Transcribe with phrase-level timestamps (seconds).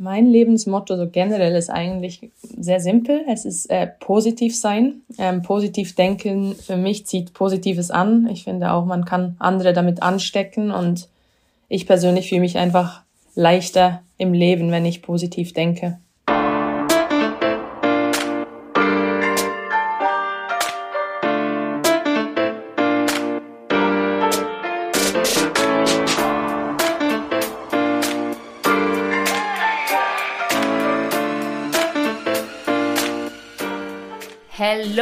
[0.00, 3.24] Mein Lebensmotto so generell ist eigentlich sehr simpel.
[3.28, 5.02] Es ist äh, positiv sein.
[5.18, 8.28] Ähm, positiv denken für mich zieht Positives an.
[8.30, 11.08] Ich finde auch, man kann andere damit anstecken und
[11.68, 13.02] ich persönlich fühle mich einfach
[13.34, 15.98] leichter im Leben, wenn ich positiv denke.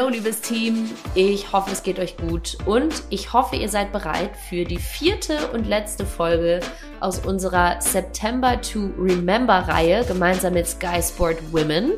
[0.06, 4.30] Hallo liebes Team, ich hoffe es geht euch gut und ich hoffe ihr seid bereit
[4.48, 6.60] für die vierte und letzte Folge
[7.00, 11.94] aus unserer September to Remember Reihe gemeinsam mit Sky Sport Women.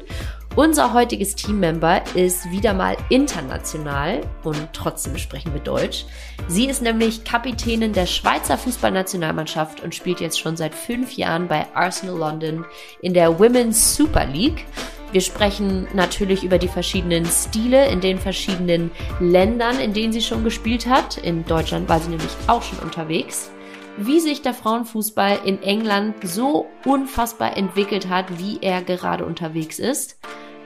[0.57, 6.07] Unser heutiges Teammember ist wieder mal international und trotzdem sprechen wir Deutsch.
[6.47, 11.67] Sie ist nämlich Kapitänin der Schweizer Fußballnationalmannschaft und spielt jetzt schon seit fünf Jahren bei
[11.75, 12.65] Arsenal London
[13.03, 14.65] in der Women's Super League.
[15.11, 20.45] Wir sprechen natürlich über die verschiedenen Stile in den verschiedenen Ländern, in denen sie schon
[20.45, 21.17] gespielt hat.
[21.17, 23.51] In Deutschland war sie nämlich auch schon unterwegs.
[23.97, 30.19] Wie sich der Frauenfußball in England so unfassbar entwickelt hat, wie er gerade unterwegs ist.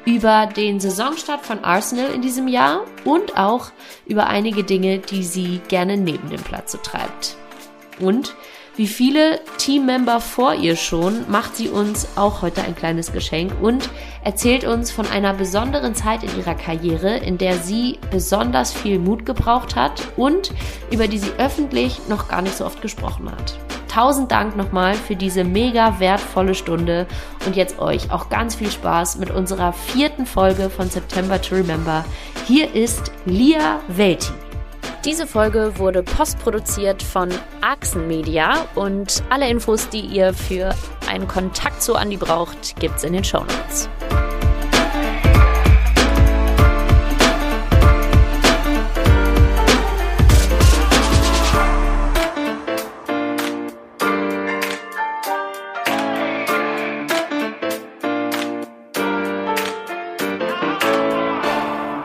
[0.05, 3.71] Über den Saisonstart von Arsenal in diesem Jahr und auch
[4.07, 7.37] über einige Dinge, die sie gerne neben dem Platz so treibt.
[8.01, 8.35] Und
[8.77, 13.91] wie viele Teammember vor ihr schon, macht sie uns auch heute ein kleines Geschenk und
[14.25, 19.27] erzählt uns von einer besonderen Zeit in ihrer Karriere, in der sie besonders viel Mut
[19.27, 20.53] gebraucht hat und
[20.91, 23.59] über die sie öffentlich noch gar nicht so oft gesprochen hat.
[23.89, 27.07] Tausend Dank nochmal für diese mega wertvolle Stunde
[27.45, 32.07] und jetzt euch auch ganz viel Spaß mit unserer vierten Folge von September to Remember.
[32.47, 34.33] Hier ist Lia Welti.
[35.05, 37.29] Diese Folge wurde postproduziert von
[37.61, 40.77] Axen Media und alle Infos, die ihr für
[41.11, 43.89] einen Kontakt zu Andi braucht, gibt's in den Show Notes.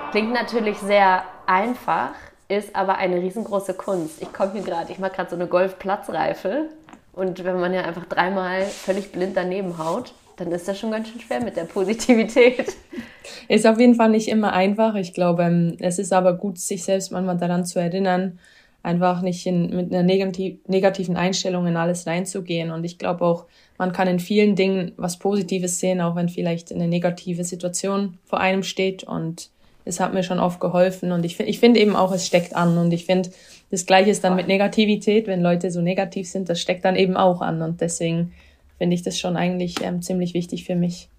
[0.09, 2.09] Klingt natürlich sehr einfach,
[2.49, 4.21] ist aber eine riesengroße Kunst.
[4.21, 6.69] Ich komme hier gerade, ich mache gerade so eine Golfplatzreife
[7.13, 11.09] und wenn man ja einfach dreimal völlig blind daneben haut, dann ist das schon ganz
[11.09, 12.75] schön schwer mit der Positivität.
[13.49, 14.95] Ist auf jeden Fall nicht immer einfach.
[14.95, 18.39] Ich glaube, ähm, es ist aber gut, sich selbst manchmal daran zu erinnern,
[18.83, 22.71] einfach nicht in, mit einer negativ, negativen Einstellung in alles reinzugehen.
[22.71, 23.45] Und ich glaube auch,
[23.77, 28.39] man kann in vielen Dingen was Positives sehen, auch wenn vielleicht eine negative Situation vor
[28.39, 29.03] einem steht.
[29.03, 29.49] Und
[29.87, 32.77] es hat mir schon oft geholfen und ich, ich finde eben auch, es steckt an
[32.77, 33.29] und ich finde,
[33.71, 37.17] das Gleiche ist dann mit Negativität, wenn Leute so negativ sind, das steckt dann eben
[37.17, 38.33] auch an und deswegen
[38.77, 41.09] finde ich das schon eigentlich ähm, ziemlich wichtig für mich.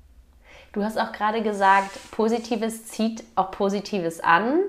[0.72, 4.60] Du hast auch gerade gesagt, Positives zieht auch Positives an.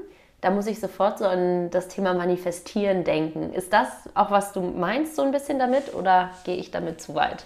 [0.42, 3.52] Da muss ich sofort so an das Thema Manifestieren denken.
[3.54, 7.16] Ist das auch, was du meinst, so ein bisschen damit oder gehe ich damit zu
[7.16, 7.46] weit?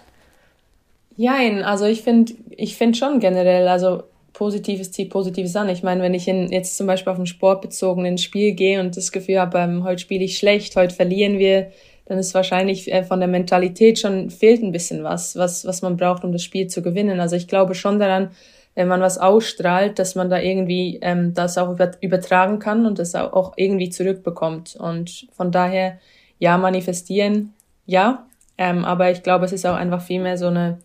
[1.16, 4.04] Jein, also ich finde ich find schon generell, also
[4.34, 5.70] Positives zieht Positives an.
[5.70, 9.12] Ich meine, wenn ich in, jetzt zum Beispiel auf ein sportbezogenen Spiel gehe und das
[9.12, 11.72] Gefühl habe, ähm, heute spiele ich schlecht, heute verlieren wir,
[12.06, 15.98] dann ist wahrscheinlich äh, von der Mentalität schon fehlt ein bisschen was, was, was man
[15.98, 17.20] braucht, um das Spiel zu gewinnen.
[17.20, 18.32] Also ich glaube schon daran,
[18.76, 23.14] wenn man was ausstrahlt, dass man da irgendwie ähm, das auch übertragen kann und das
[23.16, 24.76] auch irgendwie zurückbekommt.
[24.76, 26.00] Und von daher,
[26.40, 27.54] ja, manifestieren,
[27.86, 28.26] ja,
[28.58, 30.80] ähm, aber ich glaube, es ist auch einfach viel mehr so eine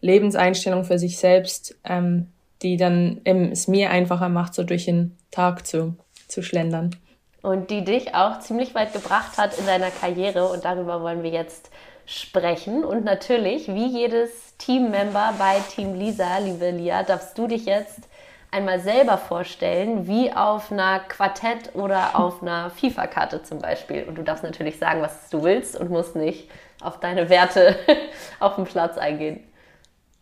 [0.00, 2.28] Lebenseinstellung für sich selbst, ähm,
[2.64, 6.96] die dann es mir einfacher macht, so durch den Tag zu, zu schlendern.
[7.42, 11.30] Und die dich auch ziemlich weit gebracht hat in deiner Karriere und darüber wollen wir
[11.30, 11.70] jetzt
[12.06, 12.84] sprechen.
[12.84, 18.08] Und natürlich, wie jedes Teammember bei Team Lisa, liebe Lia, darfst du dich jetzt
[18.50, 24.04] einmal selber vorstellen, wie auf einer Quartett oder auf einer FIFA-Karte zum Beispiel.
[24.04, 26.48] Und du darfst natürlich sagen, was du willst und musst nicht
[26.80, 27.76] auf deine Werte
[28.40, 29.44] auf dem Platz eingehen.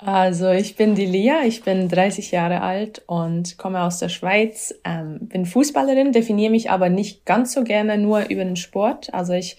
[0.04, 4.74] Also ich bin die Lia, ich bin 30 Jahre alt und komme aus der Schweiz,
[4.84, 9.14] ähm, bin Fußballerin, definiere mich aber nicht ganz so gerne nur über den Sport.
[9.14, 9.56] Also ich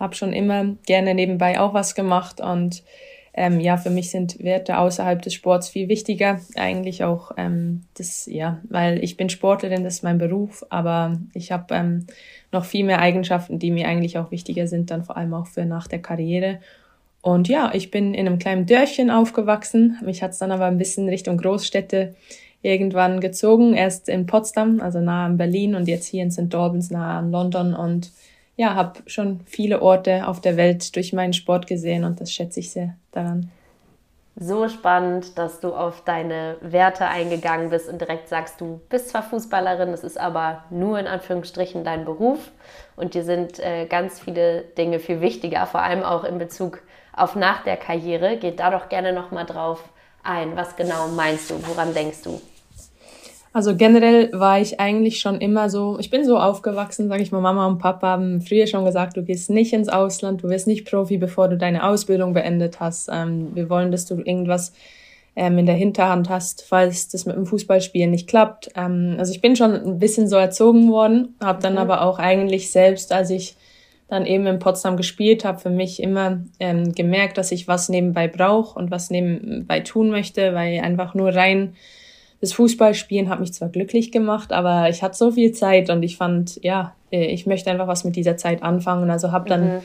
[0.00, 2.82] habe schon immer gerne nebenbei auch was gemacht und
[3.34, 6.40] ähm, ja, für mich sind Werte außerhalb des Sports viel wichtiger.
[6.56, 11.52] Eigentlich auch ähm, das, ja, weil ich bin Sportlerin, das ist mein Beruf, aber ich
[11.52, 12.06] habe ähm,
[12.50, 15.64] noch viel mehr Eigenschaften, die mir eigentlich auch wichtiger sind, dann vor allem auch für
[15.64, 16.58] nach der Karriere.
[17.24, 19.98] Und ja, ich bin in einem kleinen Dörfchen aufgewachsen.
[20.04, 22.14] Mich hat's dann aber ein bisschen Richtung Großstädte
[22.60, 23.72] irgendwann gezogen.
[23.72, 26.54] Erst in Potsdam, also nahe an Berlin und jetzt hier in St.
[26.54, 27.72] Albans, nahe an London.
[27.72, 28.12] Und
[28.56, 32.60] ja, habe schon viele Orte auf der Welt durch meinen Sport gesehen und das schätze
[32.60, 33.50] ich sehr daran.
[34.36, 39.22] so spannend, dass du auf deine Werte eingegangen bist und direkt sagst, du bist zwar
[39.22, 42.50] Fußballerin, es ist aber nur in Anführungsstrichen dein Beruf
[42.96, 46.93] und dir sind äh, ganz viele Dinge viel wichtiger, vor allem auch in Bezug auf
[47.34, 48.36] nach der Karriere.
[48.36, 49.84] Geht da doch gerne nochmal drauf
[50.22, 50.56] ein.
[50.56, 51.54] Was genau meinst du?
[51.66, 52.40] Woran denkst du?
[53.54, 57.40] Also generell war ich eigentlich schon immer so, ich bin so aufgewachsen, sage ich mal,
[57.40, 60.90] Mama und Papa haben früher schon gesagt, du gehst nicht ins Ausland, du wirst nicht
[60.90, 63.08] Profi, bevor du deine Ausbildung beendet hast.
[63.12, 64.72] Ähm, wir wollen, dass du irgendwas
[65.36, 68.70] ähm, in der Hinterhand hast, falls das mit dem Fußballspielen nicht klappt.
[68.74, 71.78] Ähm, also ich bin schon ein bisschen so erzogen worden, habe dann mhm.
[71.78, 73.56] aber auch eigentlich selbst, als ich
[74.08, 78.28] dann eben in Potsdam gespielt habe, für mich immer ähm, gemerkt, dass ich was nebenbei
[78.28, 81.74] brauche und was nebenbei tun möchte, weil einfach nur rein
[82.40, 86.18] das Fußballspielen hat mich zwar glücklich gemacht, aber ich hatte so viel Zeit und ich
[86.18, 89.10] fand, ja, äh, ich möchte einfach was mit dieser Zeit anfangen.
[89.10, 89.80] Also habe dann mhm.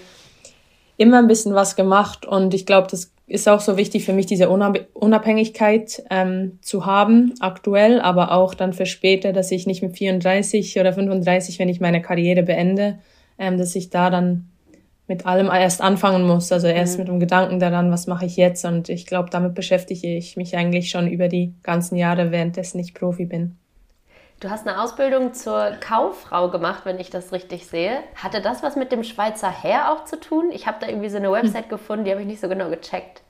[0.97, 4.25] immer ein bisschen was gemacht und ich glaube, das ist auch so wichtig für mich,
[4.25, 9.95] diese Unabhängigkeit ähm, zu haben, aktuell, aber auch dann für später, dass ich nicht mit
[9.95, 12.97] 34 oder 35, wenn ich meine Karriere beende,
[13.39, 14.49] ähm, dass ich da dann
[15.07, 16.51] mit allem erst anfangen muss.
[16.51, 16.99] Also erst mhm.
[16.99, 18.63] mit dem Gedanken daran, was mache ich jetzt?
[18.63, 22.93] Und ich glaube, damit beschäftige ich mich eigentlich schon über die ganzen Jahre, währenddessen ich
[22.93, 23.57] Profi bin.
[24.39, 27.97] Du hast eine Ausbildung zur Kauffrau gemacht, wenn ich das richtig sehe.
[28.15, 30.51] Hatte das was mit dem Schweizer Heer auch zu tun?
[30.53, 31.69] Ich habe da irgendwie so eine Website hm.
[31.69, 33.21] gefunden, die habe ich nicht so genau gecheckt.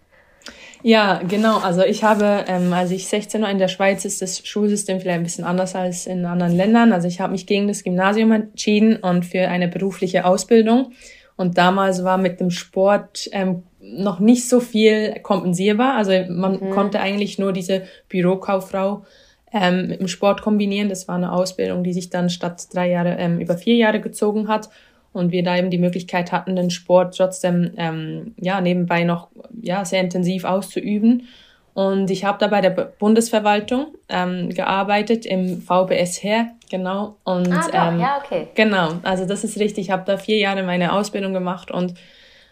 [0.82, 1.58] Ja, genau.
[1.58, 5.20] Also ich habe, ähm, als ich 16 war in der Schweiz, ist das Schulsystem vielleicht
[5.20, 6.94] ein bisschen anders als in anderen Ländern.
[6.94, 10.94] Also ich habe mich gegen das Gymnasium entschieden und für eine berufliche Ausbildung.
[11.36, 15.96] Und damals war mit dem Sport ähm, noch nicht so viel kompensierbar.
[15.96, 16.70] Also man mhm.
[16.72, 19.04] konnte eigentlich nur diese Bürokauffrau
[19.52, 20.88] ähm, mit dem Sport kombinieren.
[20.88, 24.48] Das war eine Ausbildung, die sich dann statt drei Jahre ähm, über vier Jahre gezogen
[24.48, 24.70] hat
[25.14, 29.30] und wir da eben die Möglichkeit hatten, den Sport trotzdem ähm, ja nebenbei noch
[29.62, 31.28] ja sehr intensiv auszuüben.
[31.74, 37.16] Und ich habe da bei der Bundesverwaltung ähm, gearbeitet im VBS her, genau.
[37.24, 38.48] Und ah, doch, ähm, ja, okay.
[38.56, 39.86] Genau, also das ist richtig.
[39.86, 41.94] Ich habe da vier Jahre meine Ausbildung gemacht und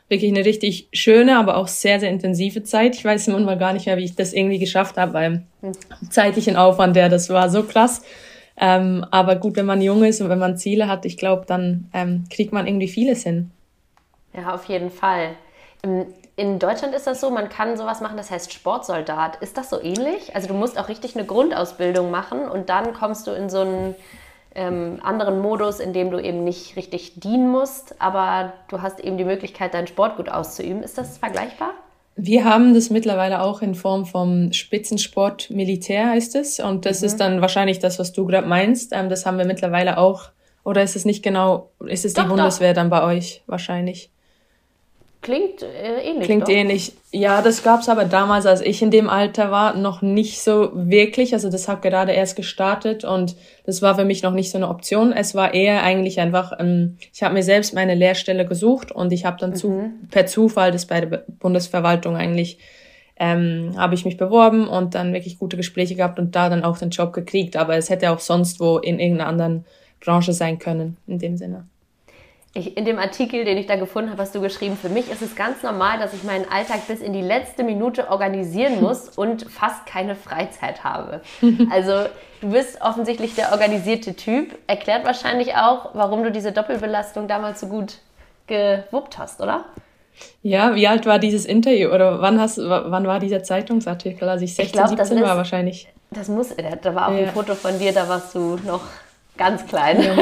[0.09, 2.95] wirklich eine richtig schöne, aber auch sehr, sehr intensive Zeit.
[2.95, 5.73] Ich weiß immer gar nicht mehr, wie ich das irgendwie geschafft habe, beim hm.
[6.09, 8.03] zeitlichen Aufwand, der das war so krass.
[8.59, 11.89] Ähm, aber gut, wenn man jung ist und wenn man Ziele hat, ich glaube, dann
[11.93, 13.51] ähm, kriegt man irgendwie vieles hin.
[14.33, 15.35] Ja, auf jeden Fall.
[16.35, 19.37] In Deutschland ist das so, man kann sowas machen, das heißt Sportsoldat.
[19.37, 20.35] Ist das so ähnlich?
[20.35, 23.95] Also du musst auch richtig eine Grundausbildung machen und dann kommst du in so einen
[24.55, 29.17] ähm, anderen Modus, in dem du eben nicht richtig dienen musst, aber du hast eben
[29.17, 30.81] die Möglichkeit, deinen Sport gut auszuüben.
[30.81, 31.73] Ist das vergleichbar?
[32.19, 36.59] Wir haben das mittlerweile auch in Form vom Spitzensport Militär heißt es.
[36.59, 37.05] Und das mhm.
[37.05, 38.91] ist dann wahrscheinlich das, was du gerade meinst.
[38.91, 40.31] Ähm, das haben wir mittlerweile auch.
[40.63, 42.81] Oder ist es nicht genau, ist es doch, die Bundeswehr doch.
[42.81, 44.09] dann bei euch wahrscheinlich?
[45.21, 46.25] Klingt äh, ähnlich.
[46.25, 46.53] Klingt doch.
[46.53, 46.93] ähnlich.
[47.11, 51.33] Ja, das gab's aber damals, als ich in dem Alter war, noch nicht so wirklich.
[51.33, 53.35] Also das hat gerade erst gestartet und
[53.65, 55.11] das war für mich noch nicht so eine Option.
[55.11, 59.25] Es war eher eigentlich einfach, ähm, ich habe mir selbst meine Lehrstelle gesucht und ich
[59.25, 59.55] habe dann mhm.
[59.55, 62.59] zu, per Zufall das bei der Bundesverwaltung eigentlich
[63.19, 66.77] ähm, habe ich mich beworben und dann wirklich gute Gespräche gehabt und da dann auch
[66.77, 67.57] den Job gekriegt.
[67.57, 69.65] Aber es hätte auch sonst wo in irgendeiner anderen
[69.99, 71.65] Branche sein können, in dem Sinne
[72.57, 75.21] ich, in dem Artikel, den ich da gefunden habe, hast du geschrieben, für mich ist
[75.21, 79.43] es ganz normal, dass ich meinen Alltag bis in die letzte Minute organisieren muss und
[79.43, 81.21] fast keine Freizeit habe.
[81.71, 82.09] Also
[82.41, 84.57] du bist offensichtlich der organisierte Typ.
[84.67, 87.99] Erklärt wahrscheinlich auch, warum du diese Doppelbelastung damals so gut
[88.47, 89.65] gewuppt hast, oder?
[90.41, 94.27] Ja, wie alt war dieses Interview oder wann hast wann war dieser Zeitungsartikel?
[94.27, 95.89] Also ich 16, ich glaub, 17 ist, war wahrscheinlich.
[96.09, 97.27] Das muss, da war auch ja.
[97.27, 98.81] ein Foto von dir, da warst du noch
[99.37, 100.01] ganz klein.
[100.01, 100.15] Ja.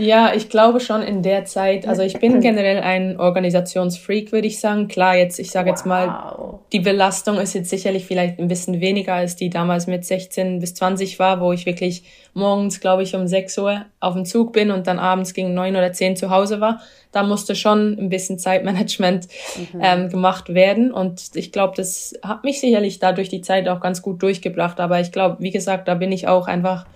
[0.00, 1.86] Ja, ich glaube schon in der Zeit.
[1.86, 4.88] Also ich bin generell ein Organisationsfreak, würde ich sagen.
[4.88, 5.76] Klar, jetzt, ich sage wow.
[5.76, 10.06] jetzt mal, die Belastung ist jetzt sicherlich vielleicht ein bisschen weniger, als die damals mit
[10.06, 14.24] 16 bis 20 war, wo ich wirklich morgens, glaube ich, um 6 Uhr auf dem
[14.24, 16.80] Zug bin und dann abends gegen 9 oder 10 zu Hause war.
[17.12, 19.80] Da musste schon ein bisschen Zeitmanagement mhm.
[19.82, 20.92] ähm, gemacht werden.
[20.92, 24.80] Und ich glaube, das hat mich sicherlich dadurch die Zeit auch ganz gut durchgebracht.
[24.80, 26.86] Aber ich glaube, wie gesagt, da bin ich auch einfach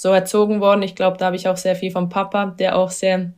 [0.00, 0.82] so erzogen worden.
[0.82, 3.32] Ich glaube, da habe ich auch sehr viel vom Papa, der auch sehr,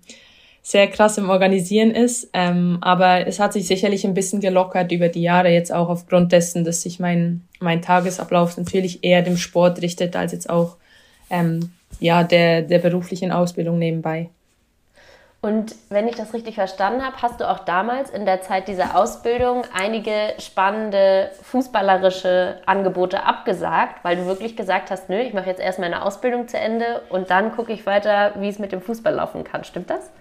[0.63, 2.31] sehr krass im Organisieren ist.
[2.33, 6.31] Ähm, aber es hat sich sicherlich ein bisschen gelockert über die Jahre jetzt auch aufgrund
[6.31, 10.77] dessen, dass sich mein, mein Tagesablauf natürlich eher dem Sport richtet, als jetzt auch
[11.31, 14.31] ähm, ja, der, der beruflichen Ausbildung nebenbei.
[15.45, 18.97] Und wenn ich das richtig verstanden habe, hast du auch damals in der Zeit dieser
[18.97, 25.61] Ausbildung einige spannende fußballerische Angebote abgesagt, weil du wirklich gesagt hast, nö, ich mache jetzt
[25.61, 29.15] erst meine Ausbildung zu Ende und dann gucke ich weiter, wie es mit dem Fußball
[29.15, 29.65] laufen kann.
[29.65, 30.13] Stimmt das?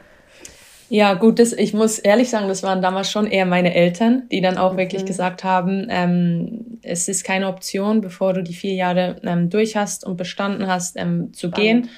[0.90, 4.42] Ja, gut, das, ich muss ehrlich sagen, das waren damals schon eher meine Eltern, die
[4.42, 4.78] dann auch mhm.
[4.78, 9.78] wirklich gesagt haben, ähm, es ist keine Option, bevor du die vier Jahre ähm, durch
[9.78, 11.56] hast und bestanden hast, ähm, zu Spannend.
[11.56, 11.90] gehen.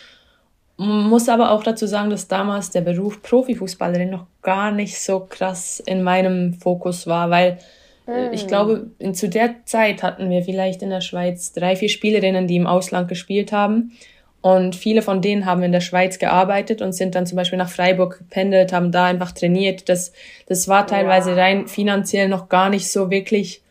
[0.78, 5.80] Muss aber auch dazu sagen, dass damals der Beruf Profifußballerin noch gar nicht so krass
[5.80, 7.60] in meinem Fokus war, weil
[8.08, 8.34] mm.
[8.34, 12.48] ich glaube, in, zu der Zeit hatten wir vielleicht in der Schweiz drei, vier Spielerinnen,
[12.48, 13.92] die im Ausland gespielt haben.
[14.42, 17.70] Und viele von denen haben in der Schweiz gearbeitet und sind dann zum Beispiel nach
[17.70, 19.88] Freiburg gependelt, haben da einfach trainiert.
[19.88, 20.12] Das,
[20.48, 21.38] das war teilweise wow.
[21.38, 23.62] rein finanziell noch gar nicht so wirklich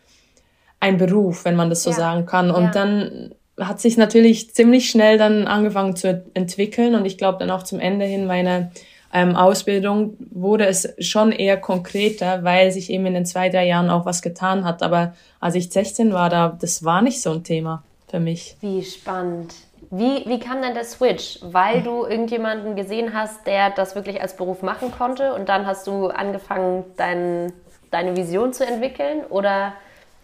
[0.79, 1.95] ein Beruf, wenn man das so ja.
[1.95, 2.49] sagen kann.
[2.49, 2.71] Und ja.
[2.71, 7.63] dann hat sich natürlich ziemlich schnell dann angefangen zu entwickeln und ich glaube dann auch
[7.63, 8.71] zum Ende hin meiner
[9.13, 13.91] ähm, Ausbildung wurde es schon eher konkreter, weil sich eben in den zwei, drei Jahren
[13.91, 14.81] auch was getan hat.
[14.81, 18.57] Aber als ich 16 war, da, das war nicht so ein Thema für mich.
[18.61, 19.53] Wie spannend.
[19.91, 21.37] Wie, wie kam denn der Switch?
[21.43, 25.85] Weil du irgendjemanden gesehen hast, der das wirklich als Beruf machen konnte und dann hast
[25.85, 27.53] du angefangen, dein,
[27.91, 29.21] deine Vision zu entwickeln?
[29.29, 29.73] Oder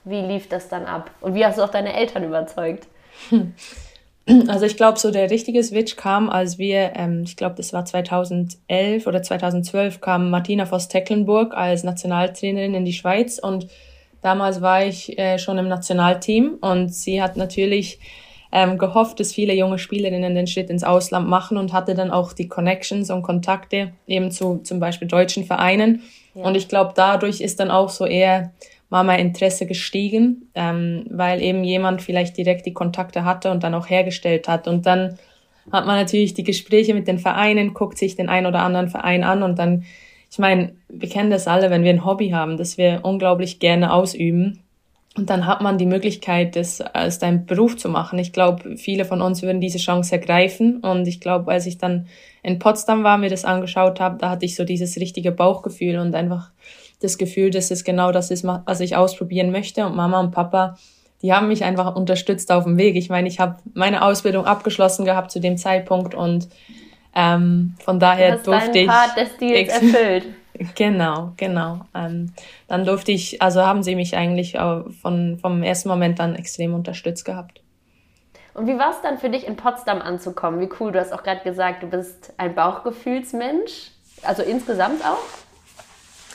[0.03, 1.11] wie lief das dann ab?
[1.21, 2.87] Und wie hast du auch deine Eltern überzeugt?
[4.47, 7.83] Also ich glaube, so der richtige Switch kam, als wir, ähm, ich glaube, das war
[7.83, 13.67] 2011 oder 2012, kam Martina Voss-Tecklenburg als Nationaltrainerin in die Schweiz und
[14.21, 17.99] damals war ich äh, schon im Nationalteam und sie hat natürlich
[18.51, 22.33] ähm, gehofft, dass viele junge Spielerinnen den Schritt ins Ausland machen und hatte dann auch
[22.33, 26.03] die Connections und Kontakte eben zu zum Beispiel deutschen Vereinen.
[26.33, 26.43] Ja.
[26.43, 28.51] Und ich glaube, dadurch ist dann auch so eher
[28.89, 33.75] mal mein Interesse gestiegen, ähm, weil eben jemand vielleicht direkt die Kontakte hatte und dann
[33.75, 34.67] auch hergestellt hat.
[34.67, 35.19] Und dann
[35.71, 39.23] hat man natürlich die Gespräche mit den Vereinen, guckt sich den einen oder anderen Verein
[39.23, 39.83] an und dann,
[40.31, 43.93] ich meine, wir kennen das alle, wenn wir ein Hobby haben, das wir unglaublich gerne
[43.93, 44.63] ausüben
[45.19, 48.19] und dann hat man die Möglichkeit, das als dein Beruf zu machen.
[48.19, 50.77] Ich glaube, viele von uns würden diese Chance ergreifen.
[50.77, 52.07] Und ich glaube, als ich dann
[52.43, 56.13] in Potsdam war, mir das angeschaut habe, da hatte ich so dieses richtige Bauchgefühl und
[56.15, 56.51] einfach
[57.01, 59.85] das Gefühl, dass es genau das ist, was ich ausprobieren möchte.
[59.85, 60.77] Und Mama und Papa,
[61.21, 62.95] die haben mich einfach unterstützt auf dem Weg.
[62.95, 66.49] Ich meine, ich habe meine Ausbildung abgeschlossen gehabt zu dem Zeitpunkt und
[67.15, 68.87] ähm, von daher du hast durfte ich.
[68.87, 70.25] Part des Deals erfüllt.
[70.75, 71.85] Genau, genau.
[71.95, 72.33] Ähm,
[72.67, 74.57] dann durfte ich, also haben sie mich eigentlich
[75.01, 77.61] von, vom ersten Moment dann extrem unterstützt gehabt.
[78.53, 80.59] Und wie war es dann für dich in Potsdam anzukommen?
[80.59, 83.91] Wie cool, du hast auch gerade gesagt, du bist ein Bauchgefühlsmensch.
[84.23, 85.23] Also insgesamt auch?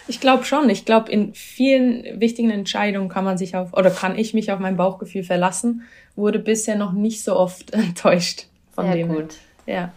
[0.06, 0.68] Ich glaube schon.
[0.68, 4.58] Ich glaube, in vielen wichtigen Entscheidungen kann man sich auf, oder kann ich mich auf
[4.58, 5.82] mein Bauchgefühl verlassen.
[6.14, 9.08] Wurde bisher noch nicht so oft enttäuscht von Sehr dem.
[9.08, 9.36] gut.
[9.66, 9.92] Ja.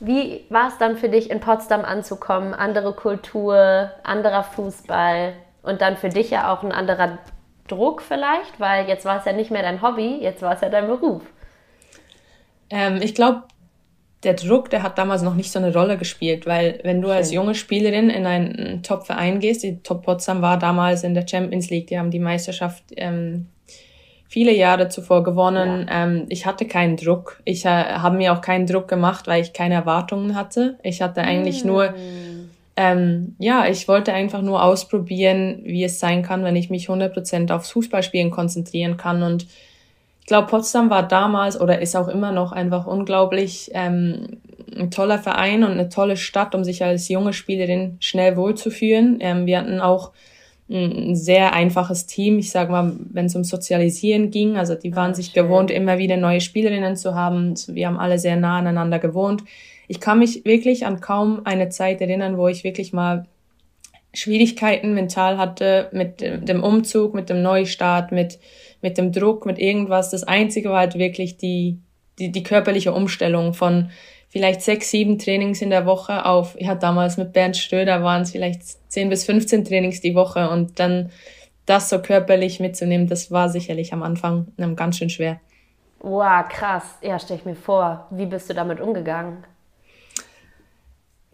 [0.00, 2.54] Wie war es dann für dich, in Potsdam anzukommen?
[2.54, 7.18] Andere Kultur, anderer Fußball und dann für dich ja auch ein anderer
[7.66, 10.68] Druck vielleicht, weil jetzt war es ja nicht mehr dein Hobby, jetzt war es ja
[10.68, 11.22] dein Beruf.
[12.70, 13.42] Ähm, ich glaube,
[14.24, 17.32] der Druck, der hat damals noch nicht so eine Rolle gespielt, weil wenn du als
[17.32, 21.86] junge Spielerin in einen Top-Verein gehst, die Top Potsdam war damals in der Champions League,
[21.86, 23.46] die haben die Meisterschaft ähm,
[24.28, 25.86] viele Jahre zuvor gewonnen.
[25.88, 26.04] Ja.
[26.04, 27.40] Ähm, ich hatte keinen Druck.
[27.44, 30.78] Ich äh, habe mir auch keinen Druck gemacht, weil ich keine Erwartungen hatte.
[30.82, 31.66] Ich hatte eigentlich mm.
[31.68, 31.94] nur,
[32.76, 37.52] ähm, ja, ich wollte einfach nur ausprobieren, wie es sein kann, wenn ich mich 100%
[37.52, 39.22] aufs Fußballspielen konzentrieren kann.
[39.22, 39.46] Und
[40.28, 44.38] glaube, Potsdam war damals oder ist auch immer noch einfach unglaublich ähm,
[44.76, 49.18] ein toller Verein und eine tolle Stadt, um sich als junge Spielerin schnell wohlzufühlen.
[49.20, 50.12] Ähm, wir hatten auch
[50.70, 52.38] ein sehr einfaches Team.
[52.38, 55.44] Ich sage mal, wenn es um Sozialisieren ging, also die waren ah, sich schön.
[55.44, 57.54] gewohnt, immer wieder neue Spielerinnen zu haben.
[57.68, 59.44] Wir haben alle sehr nah aneinander gewohnt.
[59.88, 63.26] Ich kann mich wirklich an kaum eine Zeit erinnern, wo ich wirklich mal
[64.14, 68.38] Schwierigkeiten mental hatte mit dem Umzug, mit dem Neustart, mit,
[68.80, 70.10] mit dem Druck, mit irgendwas.
[70.10, 71.78] Das Einzige war halt wirklich die,
[72.18, 73.90] die, die körperliche Umstellung von
[74.28, 78.32] vielleicht sechs, sieben Trainings in der Woche auf, ja, damals mit Bernd Stöder waren es
[78.32, 81.10] vielleicht zehn bis 15 Trainings die Woche und dann
[81.66, 85.40] das so körperlich mitzunehmen, das war sicherlich am Anfang ganz schön schwer.
[86.00, 86.84] Wow, krass.
[87.02, 88.06] Ja, stell ich mir vor.
[88.10, 89.44] Wie bist du damit umgegangen?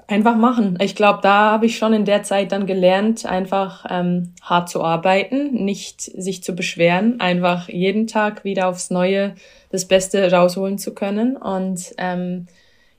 [0.06, 0.76] Einfach machen.
[0.82, 4.84] Ich glaube, da habe ich schon in der Zeit dann gelernt, einfach ähm, hart zu
[4.84, 9.34] arbeiten, nicht sich zu beschweren, einfach jeden Tag wieder aufs Neue
[9.70, 12.46] das Beste rausholen zu können und ähm,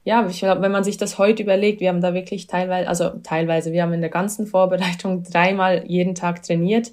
[0.06, 3.10] ja, ich glaube, wenn man sich das heute überlegt, wir haben da wirklich teilweise, also
[3.24, 6.92] teilweise, wir haben in der ganzen Vorbereitung dreimal jeden Tag trainiert.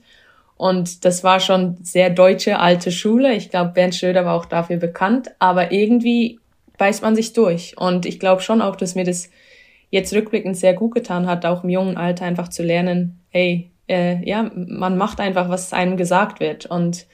[0.57, 3.35] Und das war schon sehr deutsche alte Schule.
[3.35, 5.31] Ich glaube, Bernd Schröder war auch dafür bekannt.
[5.39, 6.39] Aber irgendwie
[6.79, 7.77] beißt man sich durch.
[7.77, 9.29] Und ich glaube schon auch, dass mir das
[9.93, 14.27] jetzt rückblickend sehr gut getan hat, auch im jungen Alter einfach zu lernen, hey, äh,
[14.29, 16.65] ja, man macht einfach, was einem gesagt wird.
[16.65, 17.07] Und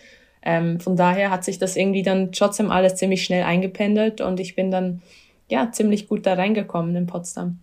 [0.42, 4.54] ähm, von daher hat sich das irgendwie dann trotzdem alles ziemlich schnell eingependelt und ich
[4.54, 5.02] bin dann
[5.48, 7.58] ja ziemlich gut da reingekommen in Potsdam.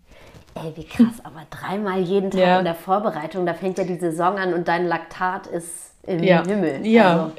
[0.55, 2.60] Ey, wie krass, aber dreimal jeden Tag ja.
[2.60, 6.45] in der Vorbereitung, da fängt ja die Saison an und dein Laktat ist im ja.
[6.45, 6.86] Himmel.
[6.86, 7.13] Ja.
[7.13, 7.31] Also.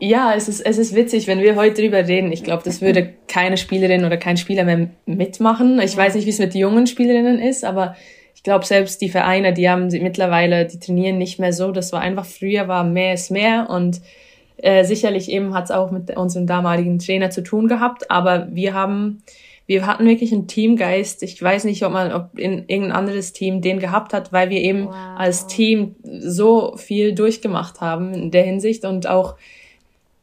[0.00, 2.32] Ja, es ist, es ist witzig, wenn wir heute drüber reden.
[2.32, 5.80] Ich glaube, das würde keine Spielerin oder kein Spieler mehr mitmachen.
[5.80, 5.98] Ich ja.
[5.98, 7.94] weiß nicht, wie es mit jungen Spielerinnen ist, aber
[8.34, 11.70] ich glaube, selbst die Vereine, die haben mittlerweile, die trainieren nicht mehr so.
[11.70, 14.00] Das war einfach früher war mehr ist mehr und
[14.56, 18.10] äh, sicherlich eben hat es auch mit unserem damaligen Trainer zu tun gehabt.
[18.10, 19.22] Aber wir haben,
[19.66, 21.22] wir hatten wirklich einen Teamgeist.
[21.22, 24.60] Ich weiß nicht, ob man, ob in irgendein anderes Team den gehabt hat, weil wir
[24.60, 24.94] eben wow.
[25.16, 29.36] als Team so viel durchgemacht haben in der Hinsicht und auch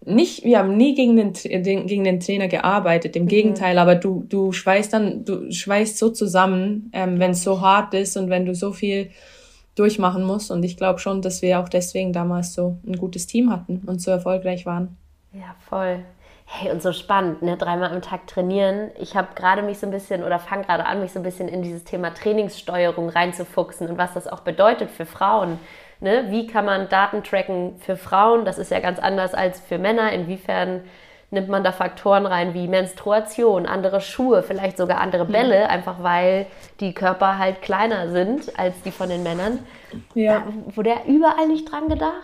[0.06, 3.28] nicht, wir haben nie gegen den, gegen den Trainer gearbeitet, im mhm.
[3.28, 7.94] Gegenteil, aber du, du schweißt dann, du schweißt so zusammen, ähm, wenn es so hart
[7.94, 9.12] ist und wenn du so viel
[9.76, 10.52] durchmachen musst.
[10.52, 14.02] Und ich glaube schon, dass wir auch deswegen damals so ein gutes Team hatten und
[14.02, 14.98] so erfolgreich waren.
[15.34, 16.04] Ja, voll.
[16.46, 17.58] Hey, und so spannend, ne?
[17.58, 18.90] Dreimal am Tag trainieren.
[19.00, 21.48] Ich habe gerade mich so ein bisschen oder fange gerade an, mich so ein bisschen
[21.48, 25.60] in dieses Thema Trainingssteuerung reinzufuchsen und was das auch bedeutet für Frauen.
[26.02, 26.28] Ne?
[26.30, 28.46] Wie kann man Daten tracken für Frauen?
[28.46, 30.12] Das ist ja ganz anders als für Männer.
[30.14, 30.82] Inwiefern
[31.32, 35.32] nimmt man da Faktoren rein wie Menstruation, andere Schuhe, vielleicht sogar andere mhm.
[35.32, 35.70] Bälle, mhm.
[35.70, 36.46] einfach weil
[36.80, 39.60] die Körper halt kleiner sind als die von den Männern.
[40.16, 40.40] Ja.
[40.40, 42.24] Da wurde ja überall nicht dran gedacht.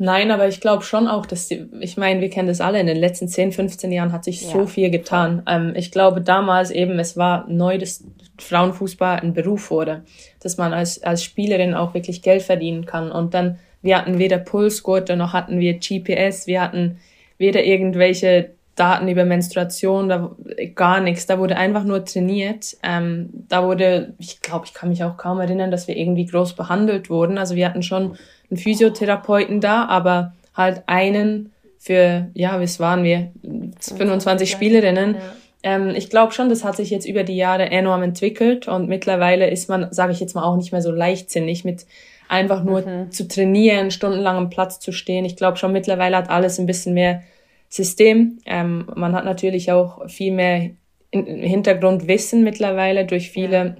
[0.00, 2.86] Nein, aber ich glaube schon auch, dass die, ich meine, wir kennen das alle, in
[2.86, 4.52] den letzten 10, 15 Jahren hat sich ja.
[4.52, 5.42] so viel getan.
[5.48, 8.04] Ähm, ich glaube damals eben, es war neu, dass
[8.38, 10.04] Frauenfußball ein Beruf wurde,
[10.40, 13.10] dass man als, als Spielerin auch wirklich Geld verdienen kann.
[13.10, 16.98] Und dann, wir hatten weder Pulsgurte noch hatten wir GPS, wir hatten
[17.38, 20.36] weder irgendwelche Daten über Menstruation, da
[20.74, 21.26] gar nichts.
[21.26, 22.76] Da wurde einfach nur trainiert.
[22.82, 26.54] Ähm, da wurde, ich glaube, ich kann mich auch kaum erinnern, dass wir irgendwie groß
[26.54, 27.38] behandelt wurden.
[27.38, 28.16] Also wir hatten schon
[28.50, 33.32] einen Physiotherapeuten da, aber halt einen für, ja, was waren wir?
[33.80, 35.14] 25 Spielerinnen.
[35.14, 35.20] Ja.
[35.62, 39.50] Ähm, ich glaube schon, das hat sich jetzt über die Jahre enorm entwickelt und mittlerweile
[39.50, 41.86] ist man, sage ich jetzt mal, auch nicht mehr so leichtsinnig mit
[42.28, 43.10] einfach nur mhm.
[43.10, 45.24] zu trainieren, stundenlang am Platz zu stehen.
[45.24, 47.22] Ich glaube schon, mittlerweile hat alles ein bisschen mehr
[47.68, 48.38] System.
[48.46, 50.70] Ähm, man hat natürlich auch viel mehr
[51.12, 53.78] Hintergrundwissen mittlerweile durch viele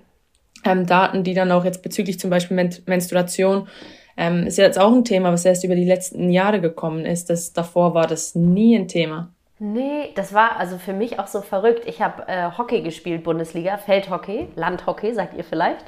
[0.64, 3.68] ähm, Daten, die dann auch jetzt bezüglich zum Beispiel Men Menstruation
[4.16, 7.30] ähm, ist jetzt auch ein Thema, was erst über die letzten Jahre gekommen ist.
[7.30, 9.32] Das, davor war das nie ein Thema.
[9.60, 11.82] Nee, das war also für mich auch so verrückt.
[11.86, 15.84] Ich habe äh, Hockey gespielt, Bundesliga, Feldhockey, Landhockey, sagt ihr vielleicht.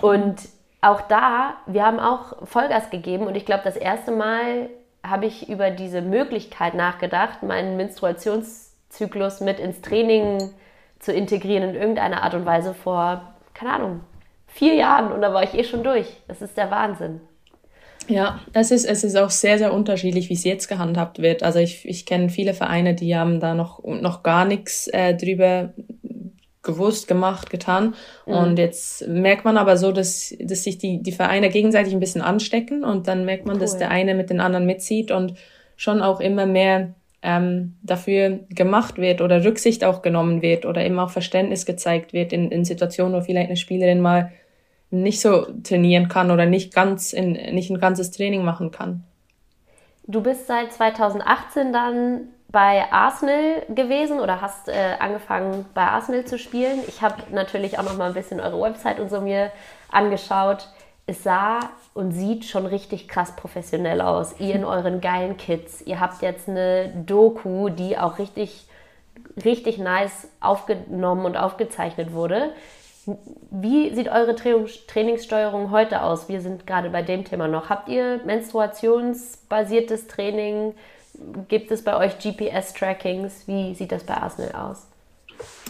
[0.00, 0.48] Und
[0.82, 4.68] auch da, wir haben auch Vollgas gegeben und ich glaube, das erste Mal
[5.02, 10.52] habe ich über diese Möglichkeit nachgedacht, meinen Menstruationszyklus mit ins Training
[10.98, 14.00] zu integrieren in irgendeiner Art und Weise vor, keine Ahnung,
[14.46, 16.20] vier Jahren und da war ich eh schon durch.
[16.28, 17.20] Das ist der Wahnsinn.
[18.08, 21.42] Ja, es ist, es ist auch sehr, sehr unterschiedlich, wie es jetzt gehandhabt wird.
[21.42, 25.72] Also ich, ich kenne viele Vereine, die haben da noch, noch gar nichts äh, drüber
[26.62, 27.94] gewusst, gemacht, getan.
[28.26, 28.34] Mhm.
[28.34, 32.22] Und jetzt merkt man aber so, dass, dass sich die, die Vereine gegenseitig ein bisschen
[32.22, 33.60] anstecken und dann merkt man, cool.
[33.60, 35.34] dass der eine mit den anderen mitzieht und
[35.76, 40.98] schon auch immer mehr ähm, dafür gemacht wird oder Rücksicht auch genommen wird oder eben
[40.98, 44.32] auch Verständnis gezeigt wird in, in Situationen, wo vielleicht eine Spielerin mal
[44.92, 49.04] nicht so trainieren kann oder nicht ganz in, nicht ein ganzes Training machen kann.
[50.06, 56.38] Du bist seit 2018 dann bei Arsenal gewesen oder hast äh, angefangen bei Arsenal zu
[56.38, 56.80] spielen.
[56.86, 59.50] Ich habe natürlich auch noch mal ein bisschen eure Website und so mir
[59.90, 60.68] angeschaut.
[61.06, 61.60] Es sah
[61.94, 64.38] und sieht schon richtig krass professionell aus.
[64.38, 65.80] Ihr in euren geilen Kits.
[65.80, 68.66] Ihr habt jetzt eine Doku, die auch richtig,
[69.42, 72.52] richtig nice aufgenommen und aufgezeichnet wurde.
[73.50, 76.28] Wie sieht eure Trainingssteuerung heute aus?
[76.28, 77.68] Wir sind gerade bei dem Thema noch.
[77.68, 80.74] Habt ihr menstruationsbasiertes Training?
[81.48, 83.46] Gibt es bei euch GPS-Trackings?
[83.46, 84.86] Wie sieht das bei Arsenal aus?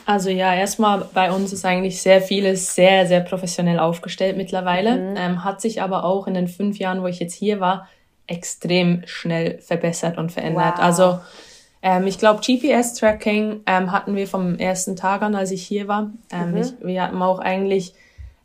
[0.04, 4.96] Also ja, erstmal bei uns ist eigentlich sehr vieles sehr, sehr professionell aufgestellt mittlerweile.
[4.96, 5.16] Mhm.
[5.16, 7.88] Ähm, hat sich aber auch in den fünf Jahren, wo ich jetzt hier war,
[8.26, 10.78] extrem schnell verbessert und verändert.
[10.78, 10.84] Wow.
[10.84, 11.20] Also
[11.82, 16.12] ähm, ich glaube, GPS-Tracking ähm, hatten wir vom ersten Tag an, als ich hier war.
[16.32, 16.56] Ähm, mhm.
[16.56, 17.94] ich, wir hatten auch eigentlich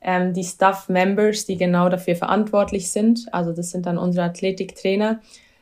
[0.02, 3.32] ähm, die Staff-Members, die genau dafür verantwortlich sind.
[3.32, 5.20] Also das sind dann unsere Athletiktrainer.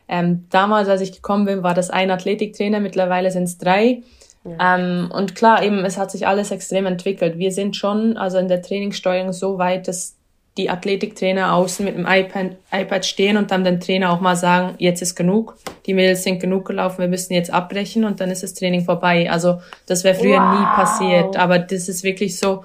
[0.08, 4.04] Ähm, damals, als ich gekommen bin, war das ein Athletiktrainer, mittlerweile sind es drei.
[4.46, 4.78] Ja.
[4.78, 7.38] Ähm, und klar, eben, es hat sich alles extrem entwickelt.
[7.38, 10.16] Wir sind schon also in der Trainingssteuerung so weit, dass
[10.58, 14.76] die Athletiktrainer außen mit dem iPad, iPad stehen und dann den Trainer auch mal sagen,
[14.78, 18.44] jetzt ist genug, die Mädels sind genug gelaufen, wir müssen jetzt abbrechen und dann ist
[18.44, 19.30] das Training vorbei.
[19.30, 20.60] Also das wäre früher wow.
[20.60, 22.64] nie passiert, aber das ist wirklich so,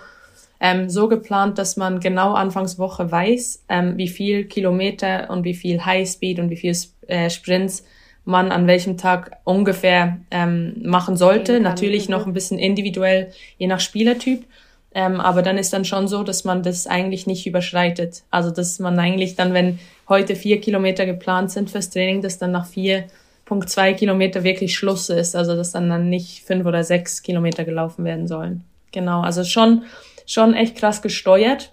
[0.61, 5.85] ähm, so geplant, dass man genau Anfangswoche weiß, ähm, wie viel Kilometer und wie viel
[5.85, 6.77] Highspeed und wie viel
[7.09, 7.85] äh, Sprints
[8.25, 11.59] man an welchem Tag ungefähr ähm, machen sollte.
[11.59, 14.45] Natürlich noch ein bisschen individuell, je nach Spielertyp.
[14.93, 18.23] Ähm, aber dann ist dann schon so, dass man das eigentlich nicht überschreitet.
[18.31, 22.51] Also dass man eigentlich dann, wenn heute vier Kilometer geplant sind fürs Training, dass dann
[22.51, 25.37] nach 4,2 Kilometer wirklich Schluss ist.
[25.37, 28.65] Also dass dann, dann nicht fünf oder sechs Kilometer gelaufen werden sollen.
[28.91, 29.85] Genau, also schon,
[30.27, 31.73] schon echt krass gesteuert.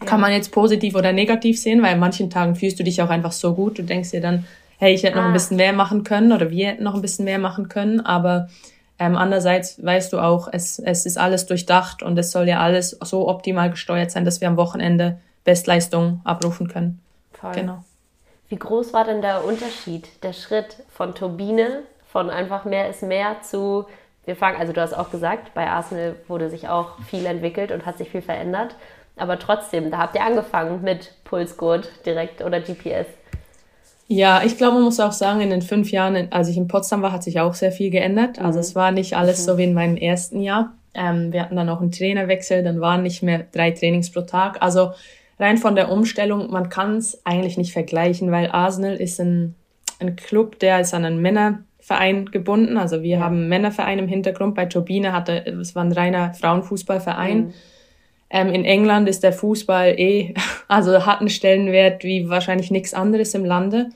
[0.00, 0.06] Ja.
[0.06, 3.10] Kann man jetzt positiv oder negativ sehen, weil an manchen Tagen fühlst du dich auch
[3.10, 3.78] einfach so gut.
[3.78, 4.44] Du denkst dir dann,
[4.78, 5.28] hey, ich hätte noch ah.
[5.28, 8.00] ein bisschen mehr machen können oder wir hätten noch ein bisschen mehr machen können.
[8.00, 8.48] Aber
[8.98, 12.90] ähm, andererseits weißt du auch, es, es ist alles durchdacht und es soll ja alles
[12.90, 17.00] so optimal gesteuert sein, dass wir am Wochenende Bestleistung abrufen können.
[17.32, 17.52] Voll.
[17.52, 17.84] Genau.
[18.48, 23.42] Wie groß war denn der Unterschied, der Schritt von Turbine, von einfach mehr ist mehr
[23.42, 23.86] zu,
[24.24, 27.86] wir fangen, also du hast auch gesagt, bei Arsenal wurde sich auch viel entwickelt und
[27.86, 28.74] hat sich viel verändert.
[29.16, 33.06] Aber trotzdem, da habt ihr angefangen mit Pulsgurt direkt oder GPS.
[34.08, 37.02] Ja, ich glaube, man muss auch sagen, in den fünf Jahren, als ich in Potsdam
[37.02, 38.38] war, hat sich auch sehr viel geändert.
[38.38, 39.58] Also es war nicht alles so mhm.
[39.58, 40.74] wie in meinem ersten Jahr.
[40.94, 44.62] Ähm, wir hatten dann auch einen Trainerwechsel, dann waren nicht mehr drei Trainings pro Tag.
[44.62, 44.92] Also
[45.40, 49.56] rein von der Umstellung, man kann es eigentlich nicht vergleichen, weil Arsenal ist ein,
[49.98, 52.76] ein Club, der ist an einen Männerverein gebunden.
[52.76, 53.20] Also wir ja.
[53.20, 54.54] haben einen Männerverein im Hintergrund.
[54.54, 57.38] Bei Turbine hatte, es war ein reiner Frauenfußballverein.
[57.38, 57.54] Mhm.
[58.28, 60.34] Ähm, in England ist der Fußball eh,
[60.68, 63.90] also hat einen Stellenwert wie wahrscheinlich nichts anderes im Lande.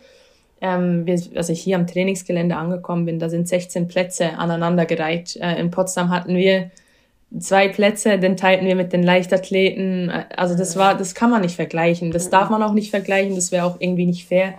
[0.61, 5.37] Ähm, wir, als ich hier am Trainingsgelände angekommen bin, da sind 16 Plätze aneinandergereiht.
[5.37, 6.71] Äh, in Potsdam hatten wir
[7.39, 10.11] zwei Plätze, den teilten wir mit den Leichtathleten.
[10.37, 12.11] Also das war, das kann man nicht vergleichen.
[12.11, 13.37] Das darf man auch nicht vergleichen.
[13.37, 14.55] Das wäre auch irgendwie nicht fair.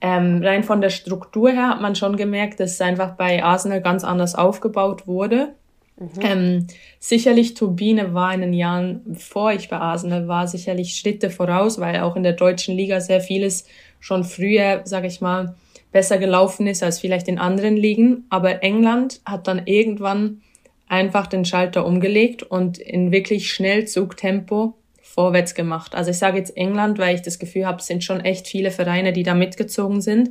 [0.00, 3.80] Ähm, rein von der Struktur her hat man schon gemerkt, dass es einfach bei Arsenal
[3.80, 5.54] ganz anders aufgebaut wurde.
[5.98, 6.10] Mhm.
[6.22, 6.66] Ähm,
[7.00, 12.00] sicherlich Turbine war in den Jahren, bevor ich bei Arsenal war, sicherlich Schritte voraus, weil
[12.00, 13.66] auch in der deutschen Liga sehr vieles
[14.00, 15.56] schon früher, sage ich mal,
[15.90, 18.26] besser gelaufen ist als vielleicht in anderen Ligen.
[18.30, 20.42] Aber England hat dann irgendwann
[20.86, 25.94] einfach den Schalter umgelegt und in wirklich Schnellzugtempo vorwärts gemacht.
[25.94, 28.70] Also ich sage jetzt England, weil ich das Gefühl habe, es sind schon echt viele
[28.70, 30.30] Vereine, die da mitgezogen sind.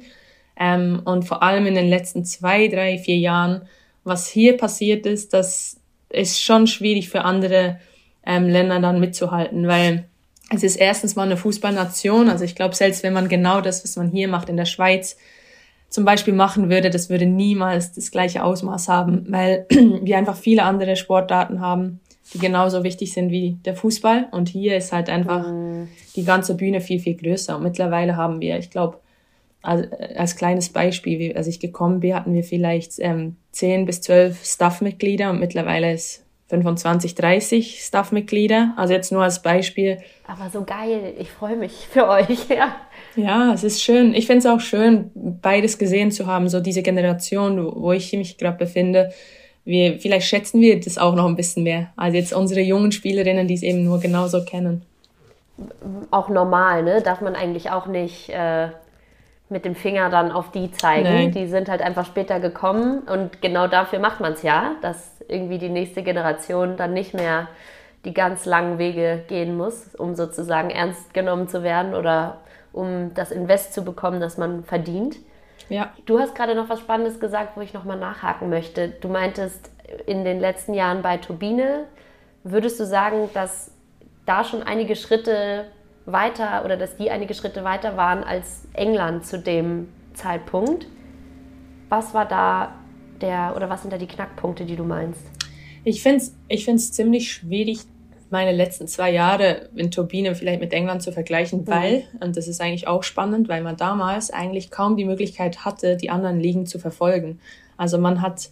[0.59, 3.67] Ähm, und vor allem in den letzten zwei, drei, vier Jahren
[4.07, 5.77] was hier passiert ist, das
[6.09, 7.79] ist schon schwierig für andere
[8.25, 10.07] ähm, Länder dann mitzuhalten, weil
[10.49, 12.29] es ist erstens mal eine Fußballnation.
[12.29, 15.17] Also ich glaube, selbst wenn man genau das, was man hier macht in der Schweiz,
[15.89, 20.63] zum Beispiel machen würde, das würde niemals das gleiche Ausmaß haben, weil wir einfach viele
[20.63, 21.99] andere Sportarten haben,
[22.33, 24.27] die genauso wichtig sind wie der Fußball.
[24.31, 25.87] Und hier ist halt einfach mhm.
[26.15, 27.55] die ganze Bühne viel, viel größer.
[27.55, 28.99] Und mittlerweile haben wir, ich glaube,
[29.67, 34.01] also äh, als kleines Beispiel, als ich gekommen bin, hatten wir vielleicht ähm, 10 bis
[34.01, 38.73] 12 Staff-Mitglieder und mittlerweile ist 25, 30 Staff-Mitglieder.
[38.77, 39.97] Also jetzt nur als Beispiel.
[40.25, 42.77] Aber so geil, ich freue mich für euch, ja.
[43.17, 44.13] Ja, es ist schön.
[44.13, 48.37] Ich finde es auch schön, beides gesehen zu haben, so diese Generation, wo ich mich
[48.37, 49.11] gerade befinde.
[49.65, 53.49] Wir, vielleicht schätzen wir das auch noch ein bisschen mehr, als jetzt unsere jungen Spielerinnen,
[53.49, 54.83] die es eben nur genauso kennen.
[56.09, 57.01] Auch normal, ne?
[57.01, 58.69] Darf man eigentlich auch nicht äh,
[59.49, 61.03] mit dem Finger dann auf die zeigen.
[61.03, 61.31] Nein.
[61.31, 65.57] Die sind halt einfach später gekommen und genau dafür macht man es ja, dass irgendwie
[65.57, 67.47] die nächste Generation dann nicht mehr
[68.05, 72.37] die ganz langen Wege gehen muss, um sozusagen ernst genommen zu werden oder
[72.73, 75.17] um das Invest zu bekommen, das man verdient.
[75.69, 75.91] Ja.
[76.05, 78.89] Du hast gerade noch was Spannendes gesagt, wo ich nochmal nachhaken möchte.
[78.89, 79.71] Du meintest
[80.05, 81.85] in den letzten Jahren bei Turbine,
[82.43, 83.71] würdest du sagen, dass
[84.25, 85.65] da schon einige Schritte
[86.07, 90.87] weiter oder dass die einige Schritte weiter waren als England zu dem Zeitpunkt.
[91.89, 92.73] Was war da
[93.21, 95.21] der oder was sind da die Knackpunkte, die du meinst?
[95.83, 97.79] Ich finde es ich find's ziemlich schwierig,
[98.29, 101.67] meine letzten zwei Jahre in Turbine vielleicht mit England zu vergleichen, mhm.
[101.67, 105.97] weil, und das ist eigentlich auch spannend, weil man damals eigentlich kaum die Möglichkeit hatte,
[105.97, 107.39] die anderen Ligen zu verfolgen.
[107.77, 108.49] Also man hat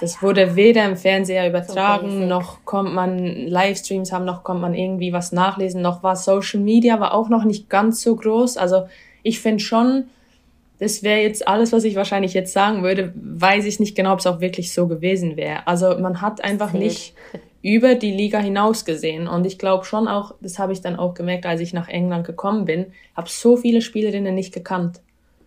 [0.00, 4.74] das wurde weder im Fernseher übertragen, so noch kommt man Livestreams haben, noch kommt man
[4.74, 8.56] irgendwie was nachlesen, noch war Social Media war auch noch nicht ganz so groß.
[8.56, 8.86] Also
[9.22, 10.04] ich finde schon,
[10.78, 14.18] das wäre jetzt alles, was ich wahrscheinlich jetzt sagen würde, weiß ich nicht genau, ob
[14.18, 15.66] es auch wirklich so gewesen wäre.
[15.66, 17.14] Also man hat einfach nicht
[17.62, 19.26] über die Liga hinaus gesehen.
[19.26, 22.26] Und ich glaube schon auch, das habe ich dann auch gemerkt, als ich nach England
[22.26, 25.00] gekommen bin, habe so viele Spielerinnen nicht gekannt.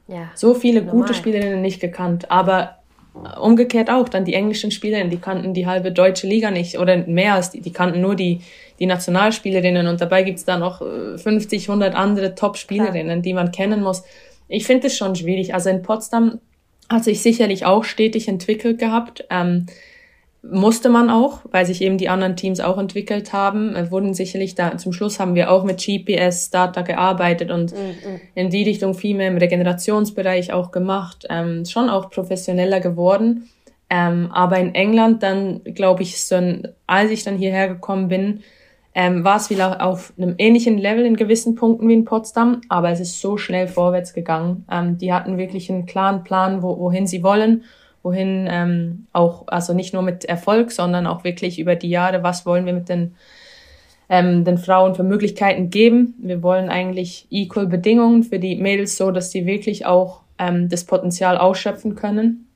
[0.07, 1.01] Ja, so viele normal.
[1.01, 2.31] gute Spielerinnen nicht gekannt.
[2.31, 2.76] Aber
[3.39, 7.33] umgekehrt auch dann die englischen Spielerinnen, die kannten die halbe deutsche Liga nicht oder mehr
[7.35, 8.41] als die, die kannten nur die,
[8.79, 13.81] die Nationalspielerinnen und dabei gibt's da noch 50, äh, 100 andere Top-Spielerinnen, die man kennen
[13.81, 14.03] muss.
[14.47, 15.53] Ich finde es schon schwierig.
[15.53, 16.39] Also in Potsdam
[16.89, 19.25] hat sich sicherlich auch stetig entwickelt gehabt.
[19.29, 19.65] Ähm,
[20.43, 23.73] musste man auch, weil sich eben die anderen Teams auch entwickelt haben.
[23.73, 28.21] Wir wurden sicherlich da, zum Schluss haben wir auch mit GPS Data gearbeitet und mhm.
[28.35, 33.49] in die Richtung viel mehr im Regenerationsbereich auch gemacht, ähm, schon auch professioneller geworden.
[33.89, 38.41] Ähm, aber in England dann, glaube ich, so ein, als ich dann hierher gekommen bin,
[38.93, 42.89] ähm, war es wieder auf einem ähnlichen Level in gewissen Punkten wie in Potsdam, aber
[42.89, 44.65] es ist so schnell vorwärts gegangen.
[44.71, 47.63] Ähm, die hatten wirklich einen klaren Plan, wo, wohin sie wollen,
[48.07, 52.45] wohin ähm, auch, also nicht nur mit Erfolg, sondern auch wirklich über die Jahre, was
[52.45, 53.15] wollen wir mit den,
[54.07, 56.15] ähm, den Frauen für Möglichkeiten geben.
[56.19, 60.85] Wir wollen eigentlich equal Bedingungen für die Mädels so, dass sie wirklich auch ähm, das
[60.85, 62.47] Potenzial ausschöpfen können.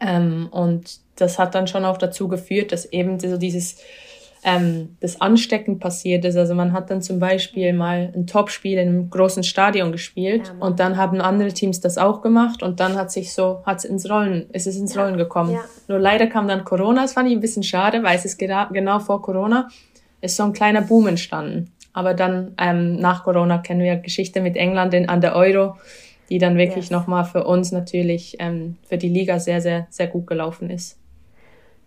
[0.00, 3.78] Ähm, und das hat dann schon auch dazu geführt, dass eben so dieses
[4.44, 6.36] ähm, das Anstecken passiert ist.
[6.36, 10.66] Also man hat dann zum Beispiel mal ein Topspiel in einem großen Stadion gespielt ja,
[10.66, 13.84] und dann haben andere Teams das auch gemacht und dann hat sich so, hat es
[13.84, 15.02] ins Rollen, ist es ins ja.
[15.02, 15.52] Rollen gekommen.
[15.52, 15.60] Ja.
[15.88, 18.98] Nur leider kam dann Corona, das fand ich ein bisschen schade, weil es ist genau
[18.98, 19.68] vor Corona
[20.22, 21.72] ist so ein kleiner Boom entstanden.
[21.92, 25.76] Aber dann ähm, nach Corona kennen wir Geschichte mit England in, an der Euro,
[26.30, 26.90] die dann wirklich yes.
[26.90, 30.98] nochmal für uns natürlich, ähm, für die Liga sehr, sehr, sehr gut gelaufen ist.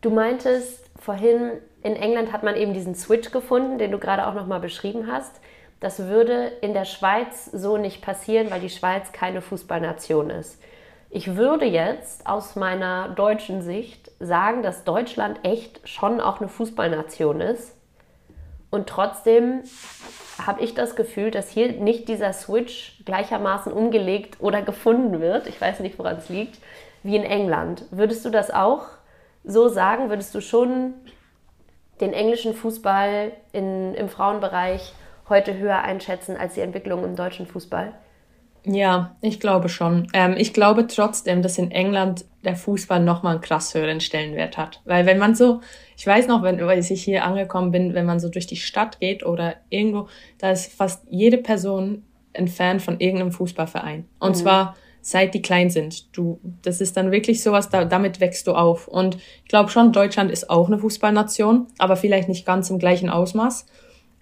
[0.02, 1.54] Du meintest vorhin,
[1.86, 5.39] in England hat man eben diesen Switch gefunden, den du gerade auch nochmal beschrieben hast.
[5.80, 10.60] Das würde in der Schweiz so nicht passieren, weil die Schweiz keine Fußballnation ist.
[11.12, 17.39] Ich würde jetzt aus meiner deutschen Sicht sagen, dass Deutschland echt schon auch eine Fußballnation
[17.39, 17.78] ist.
[18.71, 19.62] Und trotzdem
[20.43, 25.45] habe ich das Gefühl, dass hier nicht dieser Switch gleichermaßen umgelegt oder gefunden wird.
[25.45, 26.58] Ich weiß nicht, woran es liegt,
[27.04, 27.86] wie in England.
[27.91, 28.88] Würdest du das auch
[29.43, 30.10] so sagen?
[30.10, 30.95] Würdest du schon
[32.01, 34.93] den englischen Fußball in, im Frauenbereich
[35.29, 37.93] heute höher einschätzen als die Entwicklung im deutschen Fußball?
[38.67, 40.08] Ja, ich glaube schon.
[40.13, 44.81] Ähm, ich glaube trotzdem, dass in England der Fußball nochmal einen krass höheren Stellenwert hat.
[44.86, 45.62] Weil wenn man so,
[45.95, 48.99] ich weiß noch, wenn, als ich hier angekommen bin, wenn man so durch die Stadt
[48.99, 50.08] geht oder irgendwo,
[50.39, 52.03] da ist fast jede Person
[52.34, 54.05] ein Fan von irgendeinem Fußballverein.
[54.19, 54.36] Und mhm.
[54.36, 54.75] zwar
[55.06, 56.18] seit die klein sind.
[56.18, 58.88] Du, das ist dann wirklich sowas, da, damit wächst du auf.
[58.88, 63.12] Und ich glaube schon, Deutschland ist auch eine Fußballnation, aber vielleicht nicht ganz im gleichen
[63.12, 63.68] Ausmaß.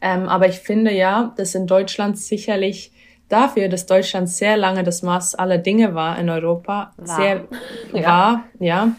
[0.02, 2.92] Ähm, aber ich finde ja, dass in Deutschland sicherlich
[3.30, 7.16] dafür, dass Deutschland sehr lange das Maß aller Dinge war in Europa, war.
[7.16, 7.48] sehr
[7.94, 8.06] ja.
[8.06, 8.92] war, ja,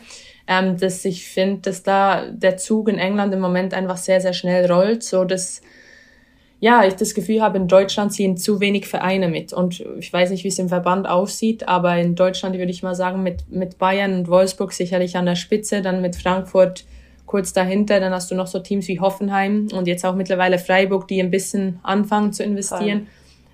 [0.47, 4.33] ähm, dass ich finde, dass da der Zug in England im Moment einfach sehr, sehr
[4.33, 5.61] schnell rollt, so dass
[6.61, 9.53] ja, ich das Gefühl habe, in Deutschland ziehen zu wenig Vereine mit.
[9.53, 12.95] Und ich weiß nicht, wie es im Verband aussieht, aber in Deutschland würde ich mal
[12.95, 16.85] sagen, mit, mit Bayern und Wolfsburg sicherlich an der Spitze, dann mit Frankfurt
[17.27, 21.09] kurz dahinter, dann hast du noch so Teams wie Hoffenheim und jetzt auch mittlerweile Freiburg,
[21.09, 23.09] die ein bisschen anfangen zu investieren.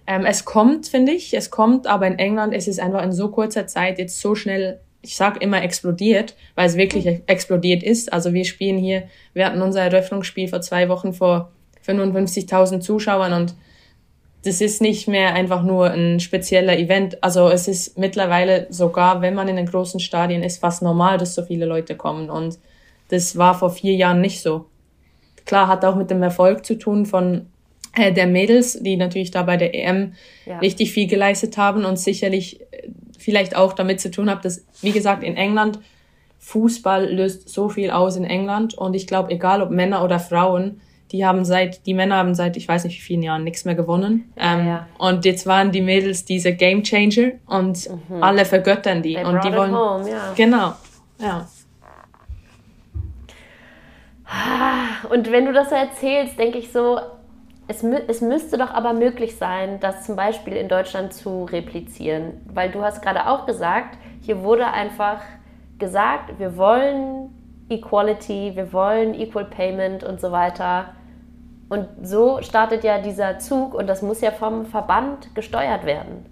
[0.07, 3.29] Ähm, es kommt, finde ich, es kommt, aber in England ist es einfach in so
[3.29, 8.13] kurzer Zeit jetzt so schnell ich sag immer explodiert, weil es wirklich explodiert ist.
[8.13, 11.53] Also wir spielen hier, wir hatten unser Eröffnungsspiel vor zwei Wochen vor
[11.87, 13.55] 55.000 Zuschauern und
[14.45, 17.23] das ist nicht mehr einfach nur ein spezieller Event.
[17.23, 21.35] Also es ist mittlerweile sogar, wenn man in den großen Stadien ist, fast normal, dass
[21.35, 22.31] so viele Leute kommen.
[22.31, 22.59] Und
[23.09, 24.66] das war vor vier Jahren nicht so.
[25.45, 27.47] Klar, hat auch mit dem Erfolg zu tun von
[27.97, 30.14] äh, der Mädels, die natürlich da bei der EM
[30.47, 30.59] ja.
[30.61, 32.88] richtig viel geleistet haben und sicherlich äh,
[33.19, 35.81] vielleicht auch damit zu tun hat, dass, wie gesagt, in England
[36.38, 40.81] Fußball löst so viel aus in England und ich glaube, egal ob Männer oder Frauen,
[41.12, 43.75] die haben seit, die Männer haben seit, ich weiß nicht wie vielen Jahren nichts mehr
[43.75, 44.33] gewonnen.
[44.37, 44.87] Ähm, ja.
[44.99, 48.23] Und jetzt waren die Mädels diese Game Changer und mhm.
[48.23, 49.14] alle vergöttern die.
[49.14, 49.75] They und die wollen.
[49.75, 50.33] Home, ja.
[50.37, 50.75] Genau,
[51.18, 51.46] ja.
[55.11, 57.01] Und wenn du das so erzählst, denke ich so,
[57.66, 62.40] es, es müsste doch aber möglich sein, das zum Beispiel in Deutschland zu replizieren.
[62.53, 65.20] Weil du hast gerade auch gesagt, hier wurde einfach
[65.79, 67.31] gesagt, wir wollen
[67.68, 70.94] Equality, wir wollen Equal Payment und so weiter.
[71.70, 76.26] Und so startet ja dieser Zug und das muss ja vom Verband gesteuert werden.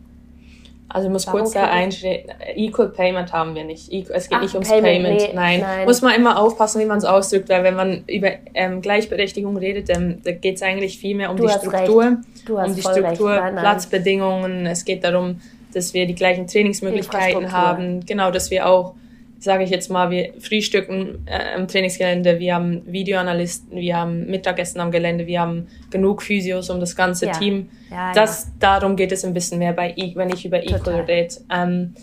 [0.89, 3.93] Also ich muss Warum kurz da einstehen, Equal Payment haben wir nicht.
[3.93, 5.05] Es geht Ach, nicht ums Payment.
[5.05, 5.21] Payment.
[5.21, 5.61] Nee, nein.
[5.61, 5.87] nein.
[5.87, 9.91] Muss man immer aufpassen, wie man es ausdrückt, weil wenn man über ähm, Gleichberechtigung redet,
[9.91, 12.17] dann da geht es eigentlich viel mehr um du die Struktur,
[12.49, 13.63] um die Struktur, nein, nein.
[13.63, 14.67] Platzbedingungen.
[14.67, 15.41] Es geht darum,
[15.73, 18.05] dass wir die gleichen Trainingsmöglichkeiten haben.
[18.07, 18.95] Genau, dass wir auch
[19.41, 24.81] sage ich jetzt mal, wir frühstücken äh, im Trainingsgelände, wir haben Videoanalysten, wir haben Mittagessen
[24.81, 27.33] am Gelände, wir haben genug Physios um das ganze ja.
[27.33, 27.69] Team.
[27.91, 28.51] Ja, das, ja.
[28.59, 31.37] Darum geht es ein bisschen mehr, bei, e, wenn ich über Equal rede.
[31.53, 31.95] Ähm,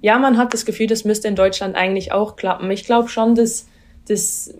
[0.00, 2.70] ja, man hat das Gefühl, das müsste in Deutschland eigentlich auch klappen.
[2.70, 3.68] Ich glaube schon, dass,
[4.06, 4.54] dass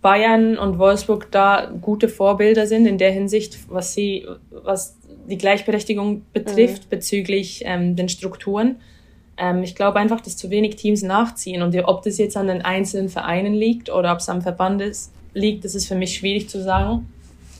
[0.00, 4.96] Bayern und Wolfsburg da gute Vorbilder sind in der Hinsicht, was sie, was
[5.28, 6.90] die Gleichberechtigung betrifft mhm.
[6.90, 8.76] bezüglich ähm, den Strukturen.
[9.36, 11.62] Ähm, ich glaube einfach, dass zu wenig Teams nachziehen.
[11.62, 15.12] Und ob das jetzt an den einzelnen Vereinen liegt oder ob es am Verband ist,
[15.34, 17.08] liegt, das ist für mich schwierig zu sagen.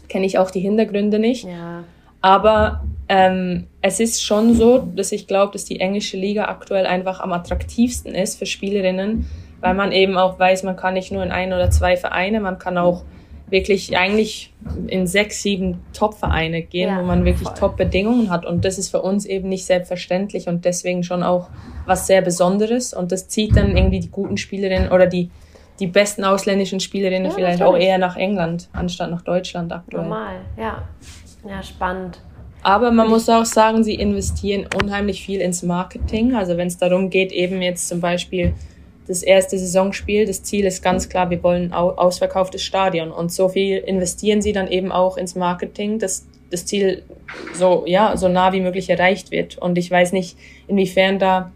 [0.09, 1.45] Kenne ich auch die Hintergründe nicht.
[1.45, 1.85] Ja.
[2.21, 7.21] Aber ähm, es ist schon so, dass ich glaube, dass die englische Liga aktuell einfach
[7.21, 9.27] am attraktivsten ist für Spielerinnen,
[9.61, 12.59] weil man eben auch weiß, man kann nicht nur in ein oder zwei Vereine, man
[12.59, 13.03] kann auch
[13.53, 14.53] wirklich eigentlich
[14.89, 18.45] in sechs, sieben Top-Vereine gehen, ja, wo man wirklich Top-Bedingungen hat.
[18.45, 21.49] Und das ist für uns eben nicht selbstverständlich und deswegen schon auch
[21.87, 22.93] was sehr Besonderes.
[22.93, 25.31] Und das zieht dann irgendwie die guten Spielerinnen oder die,
[25.79, 27.85] die besten ausländischen Spielerinnen ja, vielleicht natürlich.
[27.85, 30.03] auch eher nach England, anstatt nach Deutschland aktuell.
[30.03, 30.83] Normal, ja.
[31.49, 32.21] Ja, spannend.
[32.63, 36.35] Aber man muss auch sagen, sie investieren unheimlich viel ins Marketing.
[36.35, 38.55] Also wenn es darum geht, eben jetzt zum Beispiel
[39.07, 40.27] das erste Saisonspiel.
[40.27, 43.11] Das Ziel ist ganz klar, wir wollen ein ausverkauftes Stadion.
[43.11, 47.03] Und so viel investieren sie dann eben auch ins Marketing, dass das Ziel
[47.55, 49.59] so, ja, so nah wie möglich erreicht wird.
[49.59, 50.37] Und ich weiß nicht,
[50.69, 51.51] inwiefern da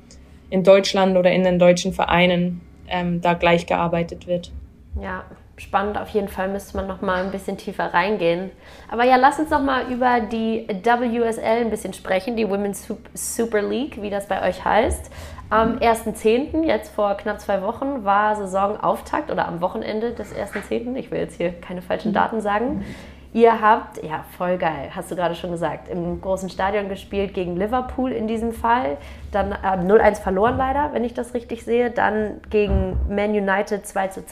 [0.51, 4.53] in Deutschland oder in den deutschen Vereinen ähm, da gleich gearbeitet wird.
[5.01, 5.25] Ja,
[5.57, 5.99] spannend.
[5.99, 8.51] Auf jeden Fall müsste man noch mal ein bisschen tiefer reingehen.
[8.91, 13.63] Aber ja, lass uns noch mal über die WSL ein bisschen sprechen, die Women's Super
[13.63, 15.11] League, wie das bei euch heißt.
[15.49, 20.97] Am 1.10., jetzt vor knapp zwei Wochen, war Saisonauftakt oder am Wochenende des 1.10.
[20.97, 22.85] Ich will jetzt hier keine falschen Daten sagen.
[23.33, 27.57] Ihr habt, ja, voll geil, hast du gerade schon gesagt, im großen Stadion gespielt gegen
[27.57, 28.97] Liverpool in diesem Fall.
[29.31, 31.91] Dann äh, 0-1 verloren leider, wenn ich das richtig sehe.
[31.91, 34.23] Dann gegen Man United 2-2.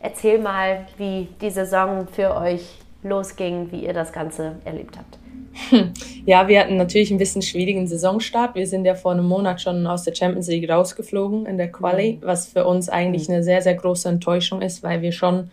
[0.00, 5.18] Erzähl mal, wie die Saison für euch losging, wie ihr das Ganze erlebt habt.
[6.26, 8.54] Ja, wir hatten natürlich ein bisschen schwierigen Saisonstart.
[8.54, 12.14] Wir sind ja vor einem Monat schon aus der Champions League rausgeflogen in der Quali,
[12.20, 12.26] mhm.
[12.26, 13.36] was für uns eigentlich mhm.
[13.36, 15.50] eine sehr, sehr große Enttäuschung ist, weil wir schon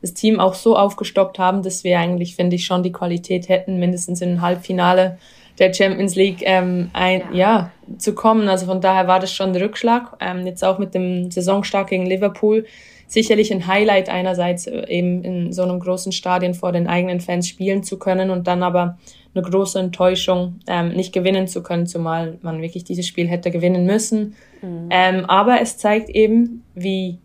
[0.00, 3.78] das Team auch so aufgestockt haben, dass wir eigentlich, finde ich, schon die Qualität hätten,
[3.78, 5.18] mindestens im Halbfinale
[5.58, 7.72] der Champions League ähm, ein, ja.
[7.86, 7.96] ja.
[7.98, 8.48] zu kommen.
[8.48, 10.16] Also von daher war das schon ein Rückschlag.
[10.20, 12.64] Ähm, jetzt auch mit dem Saisonstart gegen Liverpool
[13.08, 17.48] sicherlich ein Highlight einerseits äh, eben in so einem großen Stadion vor den eigenen Fans
[17.48, 18.98] spielen zu können und dann aber
[19.34, 23.84] eine große Enttäuschung, ähm, nicht gewinnen zu können, zumal man wirklich dieses Spiel hätte gewinnen
[23.84, 24.34] müssen.
[24.62, 24.88] Mhm.
[24.90, 27.18] Ähm, aber es zeigt eben, wie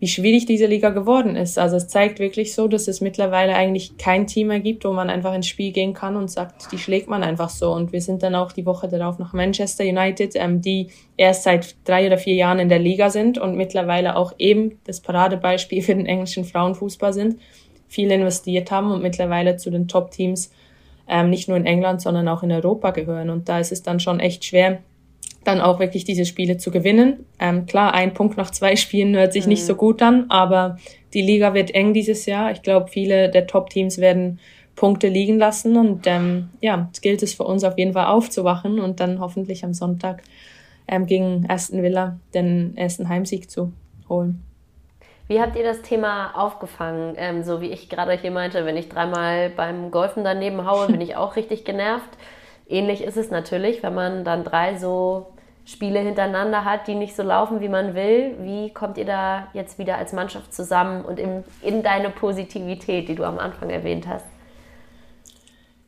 [0.00, 1.58] wie schwierig diese Liga geworden ist.
[1.58, 5.10] Also es zeigt wirklich so, dass es mittlerweile eigentlich kein Team mehr gibt, wo man
[5.10, 7.70] einfach ins Spiel gehen kann und sagt, die schlägt man einfach so.
[7.72, 11.76] Und wir sind dann auch die Woche darauf nach Manchester United, ähm, die erst seit
[11.86, 15.94] drei oder vier Jahren in der Liga sind und mittlerweile auch eben das Paradebeispiel für
[15.94, 17.36] den englischen Frauenfußball sind,
[17.86, 20.50] viel investiert haben und mittlerweile zu den Top-Teams
[21.10, 23.30] ähm, nicht nur in England, sondern auch in Europa gehören.
[23.30, 24.78] Und da ist es dann schon echt schwer,
[25.44, 27.26] dann auch wirklich diese Spiele zu gewinnen.
[27.38, 29.50] Ähm, klar, ein Punkt nach zwei Spielen hört sich mhm.
[29.50, 30.78] nicht so gut an, aber
[31.12, 32.52] die Liga wird eng dieses Jahr.
[32.52, 34.38] Ich glaube, viele der Top-Teams werden
[34.76, 38.80] Punkte liegen lassen und ähm, ja, es gilt es für uns auf jeden Fall aufzuwachen
[38.80, 40.22] und dann hoffentlich am Sonntag
[40.88, 43.72] ähm, gegen Aston Villa den ersten Heimsieg zu
[44.08, 44.42] holen.
[45.30, 47.14] Wie habt ihr das Thema aufgefangen?
[47.16, 51.00] Ähm, so wie ich gerade hier meinte, wenn ich dreimal beim Golfen daneben haue, bin
[51.00, 52.08] ich auch richtig genervt.
[52.68, 55.28] Ähnlich ist es natürlich, wenn man dann drei so
[55.64, 58.34] Spiele hintereinander hat, die nicht so laufen, wie man will.
[58.40, 63.14] Wie kommt ihr da jetzt wieder als Mannschaft zusammen und in, in deine Positivität, die
[63.14, 64.26] du am Anfang erwähnt hast?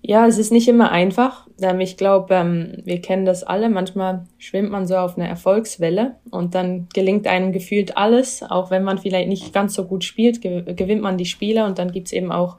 [0.04, 1.46] Ja, es ist nicht immer einfach.
[1.60, 3.70] Ähm, ich glaube, ähm, wir kennen das alle.
[3.70, 8.42] Manchmal schwimmt man so auf einer Erfolgswelle und dann gelingt einem gefühlt alles.
[8.42, 11.92] Auch wenn man vielleicht nicht ganz so gut spielt, gewinnt man die Spiele und dann
[11.92, 12.56] gibt's eben auch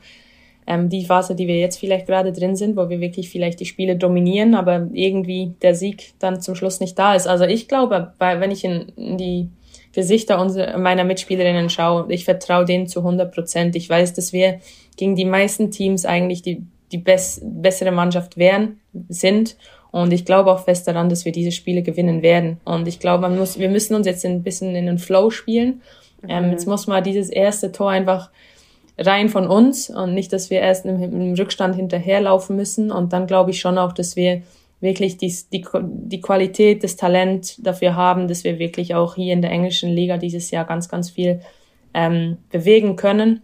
[0.68, 3.66] ähm, die Phase, die wir jetzt vielleicht gerade drin sind, wo wir wirklich vielleicht die
[3.66, 7.28] Spiele dominieren, aber irgendwie der Sieg dann zum Schluss nicht da ist.
[7.28, 9.50] Also ich glaube, wenn ich in, die
[9.92, 10.44] Gesichter
[10.78, 13.76] meiner Mitspielerinnen schaue, ich vertraue denen zu 100 Prozent.
[13.76, 14.60] Ich weiß, dass wir
[14.98, 18.80] gegen die meisten Teams eigentlich die, die bess bessere Mannschaft wären,
[19.10, 19.58] sind.
[19.92, 22.60] Und ich glaube auch fest daran, dass wir diese Spiele gewinnen werden.
[22.64, 25.82] Und ich glaube, man muss, wir müssen uns jetzt ein bisschen in den Flow spielen.
[26.28, 26.52] Ähm, mhm.
[26.52, 28.32] jetzt muss man dieses erste Tor einfach
[28.98, 32.92] rein von uns und nicht, dass wir erst im, im Rückstand hinterherlaufen müssen.
[32.92, 34.42] Und dann glaube ich schon auch, dass wir
[34.80, 39.42] wirklich die, die, die Qualität, das Talent dafür haben, dass wir wirklich auch hier in
[39.42, 41.42] der englischen Liga dieses Jahr ganz, ganz viel
[41.94, 43.42] ähm, bewegen können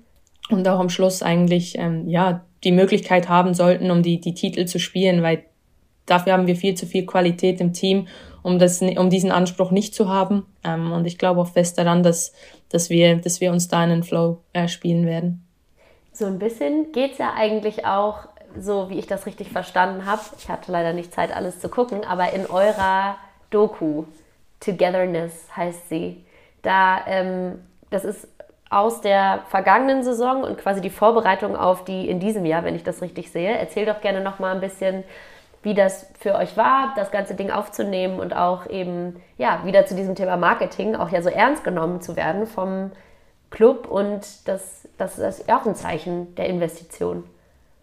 [0.50, 4.65] und auch am Schluss eigentlich ähm, ja die Möglichkeit haben sollten, um die, die Titel
[4.65, 5.43] zu spielen, weil
[6.06, 8.08] dafür haben wir viel zu viel Qualität im Team,
[8.41, 10.45] um, das, um diesen Anspruch nicht zu haben.
[10.63, 12.34] Ähm, und ich glaube auch fest daran, dass
[12.69, 15.45] dass wir, dass wir uns da in den Flow äh, spielen werden.
[16.13, 20.22] So ein bisschen geht es ja eigentlich auch, so wie ich das richtig verstanden habe.
[20.38, 23.18] Ich hatte leider nicht Zeit, alles zu gucken, aber in eurer
[23.49, 24.05] Doku,
[24.60, 26.24] Togetherness heißt sie,
[26.62, 28.28] da, ähm, das ist
[28.70, 32.84] aus der vergangenen Saison und quasi die Vorbereitung auf die in diesem Jahr, wenn ich
[32.84, 33.57] das richtig sehe.
[33.57, 35.03] Erzähl doch gerne noch mal ein bisschen,
[35.63, 39.95] wie das für euch war, das ganze Ding aufzunehmen und auch eben, ja, wieder zu
[39.95, 42.91] diesem Thema Marketing auch ja so ernst genommen zu werden vom
[43.49, 47.24] Club und das, das ist auch ein Zeichen der Investition.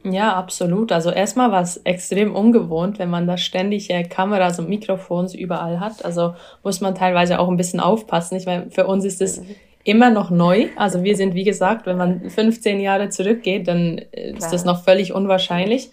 [0.04, 0.92] Ja, absolut.
[0.92, 5.80] Also erstmal war es extrem ungewohnt, wenn man da ständig äh, Kameras und Mikrofons überall
[5.80, 6.04] hat.
[6.04, 8.36] Also muss man teilweise auch ein bisschen aufpassen.
[8.36, 9.56] Ich meine, für uns ist es mhm.
[9.86, 10.66] Immer noch neu.
[10.76, 14.50] Also wir sind, wie gesagt, wenn man 15 Jahre zurückgeht, dann ist Klar.
[14.50, 15.90] das noch völlig unwahrscheinlich.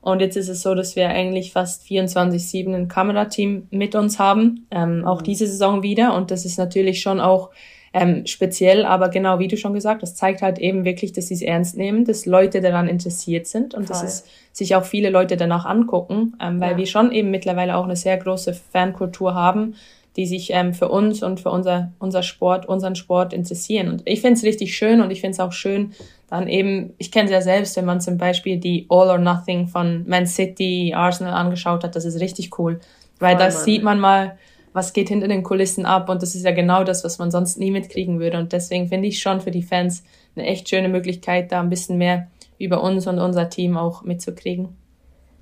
[0.00, 4.66] Und jetzt ist es so, dass wir eigentlich fast 24-7 ein Kamerateam mit uns haben,
[4.70, 5.24] ähm, auch mhm.
[5.24, 6.14] diese Saison wieder.
[6.14, 7.50] Und das ist natürlich schon auch
[7.94, 11.34] ähm, speziell, aber genau wie du schon gesagt, das zeigt halt eben wirklich, dass sie
[11.34, 13.94] es ernst nehmen, dass Leute daran interessiert sind und Voll.
[13.94, 16.76] dass es sich auch viele Leute danach angucken, ähm, weil ja.
[16.76, 19.74] wir schon eben mittlerweile auch eine sehr große Fankultur haben,
[20.18, 23.88] die sich ähm, für uns und für unser, unser Sport, unseren Sport interessieren.
[23.88, 25.92] Und ich finde es richtig schön und ich finde es auch schön,
[26.28, 29.68] dann eben, ich kenne es ja selbst, wenn man zum Beispiel die All or Nothing
[29.68, 32.80] von Man City, Arsenal angeschaut hat, das ist richtig cool.
[33.20, 34.36] Weil da sieht man mal,
[34.72, 37.56] was geht hinter den Kulissen ab und das ist ja genau das, was man sonst
[37.60, 38.38] nie mitkriegen würde.
[38.38, 40.02] Und deswegen finde ich schon für die Fans
[40.34, 42.26] eine echt schöne Möglichkeit, da ein bisschen mehr
[42.58, 44.76] über uns und unser Team auch mitzukriegen.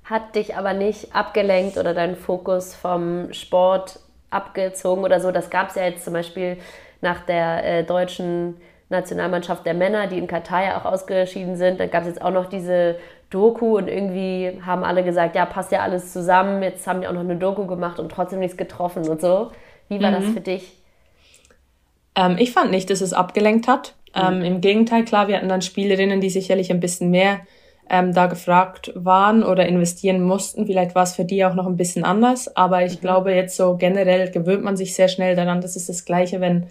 [0.03, 3.99] Hat dich aber nicht abgelenkt oder deinen Fokus vom Sport
[4.29, 5.31] abgezogen oder so?
[5.31, 6.57] Das gab es ja jetzt zum Beispiel
[7.01, 8.57] nach der äh, deutschen
[8.89, 11.79] Nationalmannschaft der Männer, die in Katar ja auch ausgeschieden sind.
[11.79, 12.95] Dann gab es jetzt auch noch diese
[13.29, 16.63] Doku und irgendwie haben alle gesagt, ja, passt ja alles zusammen.
[16.63, 19.51] Jetzt haben die auch noch eine Doku gemacht und trotzdem nichts getroffen und so.
[19.89, 20.15] Wie war mhm.
[20.15, 20.77] das für dich?
[22.15, 23.95] Ähm, ich fand nicht, dass es abgelenkt hat.
[24.15, 24.21] Mhm.
[24.21, 27.41] Ähm, Im Gegenteil, klar, wir hatten dann Spielerinnen, die sicherlich ein bisschen mehr
[27.89, 30.65] ähm, da gefragt waren oder investieren mussten.
[30.65, 32.55] Vielleicht war es für die auch noch ein bisschen anders.
[32.55, 33.01] Aber ich mhm.
[33.01, 35.61] glaube, jetzt so generell gewöhnt man sich sehr schnell daran.
[35.61, 36.67] Das ist das Gleiche, wenn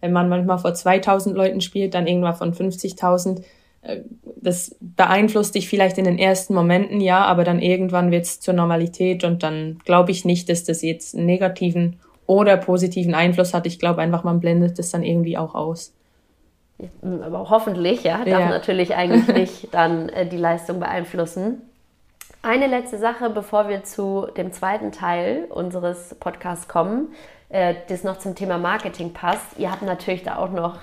[0.00, 3.42] wenn man manchmal vor 2000 Leuten spielt, dann irgendwann von 50.000.
[3.82, 4.00] Äh,
[4.40, 8.54] das beeinflusst dich vielleicht in den ersten Momenten, ja, aber dann irgendwann wird es zur
[8.54, 13.66] Normalität und dann glaube ich nicht, dass das jetzt einen negativen oder positiven Einfluss hat.
[13.66, 15.92] Ich glaube einfach, man blendet das dann irgendwie auch aus.
[17.02, 18.48] Aber hoffentlich, ja, darf ja.
[18.48, 21.62] natürlich eigentlich nicht dann äh, die Leistung beeinflussen.
[22.42, 27.08] Eine letzte Sache, bevor wir zu dem zweiten Teil unseres Podcasts kommen
[27.50, 29.58] äh, das noch zum Thema Marketing passt.
[29.58, 30.78] Ihr habt natürlich da auch noch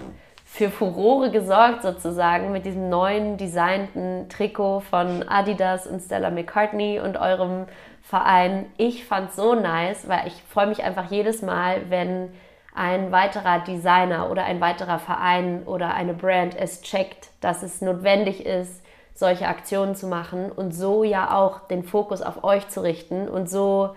[0.46, 7.18] für Furore gesorgt sozusagen mit diesem neuen designten Trikot von Adidas und Stella McCartney und
[7.18, 7.66] eurem
[8.02, 8.66] Verein.
[8.78, 12.30] Ich fand so nice, weil ich freue mich einfach jedes Mal, wenn
[12.78, 18.46] ein weiterer Designer oder ein weiterer Verein oder eine Brand es checkt, dass es notwendig
[18.46, 23.28] ist, solche Aktionen zu machen und so ja auch den Fokus auf euch zu richten
[23.28, 23.96] und so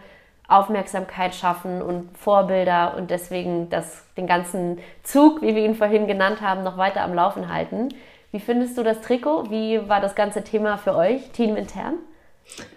[0.49, 6.41] Aufmerksamkeit schaffen und Vorbilder und deswegen das, den ganzen Zug, wie wir ihn vorhin genannt
[6.41, 7.91] haben, noch weiter am Laufen halten.
[8.33, 9.51] Wie findest du das Trikot?
[9.51, 11.95] Wie war das ganze Thema für euch, Team intern?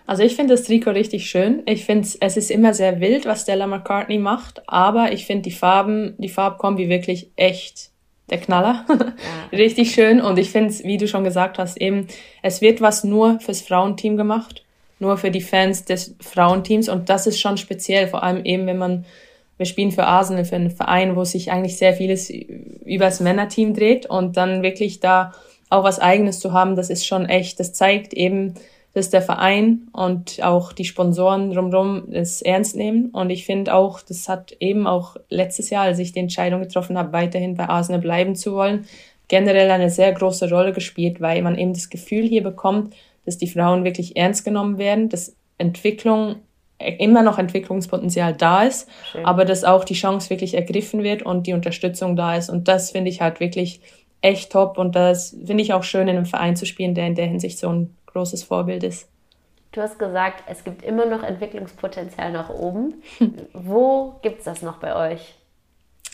[0.06, 1.64] Also ich finde das Trikot richtig schön.
[1.66, 5.52] Ich finde es ist immer sehr wild, was Stella McCartney macht, aber ich finde die
[5.52, 7.92] Farben, die Farbkombi wirklich echt
[8.30, 8.86] der Knaller.
[9.52, 9.58] Ja.
[9.58, 12.08] richtig schön und ich finde es, wie du schon gesagt hast, eben,
[12.42, 14.64] es wird was nur fürs Frauenteam gemacht
[15.04, 18.78] nur für die Fans des Frauenteams und das ist schon speziell, vor allem eben, wenn
[18.78, 19.06] man,
[19.58, 23.76] wir spielen für Arsenal, für einen Verein, wo sich eigentlich sehr vieles über das Männerteam
[23.76, 25.34] dreht und dann wirklich da
[25.70, 28.56] auch was Eigenes zu haben, das ist schon echt, das zeigt eben,
[28.94, 33.10] dass der Verein und auch die Sponsoren drumherum es ernst nehmen.
[33.10, 36.98] Und ich finde auch, das hat eben auch letztes Jahr, als ich die Entscheidung getroffen
[36.98, 38.86] habe, weiterhin bei Arsenal bleiben zu wollen,
[39.28, 42.94] generell eine sehr große Rolle gespielt, weil man eben das Gefühl hier bekommt,
[43.26, 46.36] dass die Frauen wirklich ernst genommen werden, dass Entwicklung
[47.00, 49.26] immer noch Entwicklungspotenzial da ist, Schön.
[49.26, 52.50] aber dass auch die Chance wirklich ergriffen wird und die Unterstützung da ist.
[52.50, 53.80] Und das finde ich halt wirklich
[54.22, 57.16] echt top und das finde ich auch schön, in einem Verein zu spielen, der in
[57.16, 59.08] der Hinsicht so ein großes Vorbild ist.
[59.72, 63.02] Du hast gesagt, es gibt immer noch Entwicklungspotenzial nach oben.
[63.54, 65.36] Wo gibt es das noch bei euch?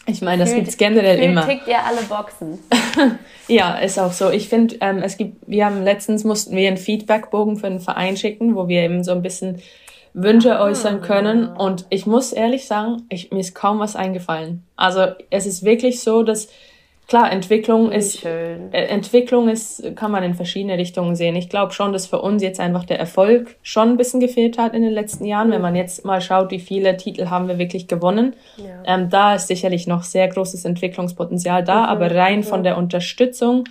[0.06, 1.46] Ich meine, das gibt es generell fühlt, immer.
[1.46, 2.60] Tickt ihr alle Boxen?
[3.48, 4.32] ja, ist auch so.
[4.32, 8.18] Ich finde, ähm, es gibt, wir haben letztens mussten wir einen Feedbackbogen für einen Verein
[8.18, 9.62] schicken, wo wir eben so ein bisschen
[10.14, 10.64] Wünsche ah.
[10.64, 11.48] äußern können.
[11.50, 14.64] Und ich muss ehrlich sagen, ich, mir ist kaum was eingefallen.
[14.76, 16.50] Also es ist wirklich so, dass
[17.10, 18.72] Klar, Entwicklung ist schön.
[18.72, 21.36] Äh, Entwicklung ist kann man in verschiedene Richtungen sehen.
[21.36, 24.76] Ich glaube schon, dass für uns jetzt einfach der Erfolg schon ein bisschen gefehlt hat
[24.76, 25.50] in den letzten Jahren.
[25.50, 28.84] Wenn man jetzt mal schaut, wie viele Titel haben wir wirklich gewonnen, ja.
[28.86, 31.82] ähm, da ist sicherlich noch sehr großes Entwicklungspotenzial da.
[31.82, 31.90] Mhm.
[31.90, 33.64] Aber rein von der Unterstützung,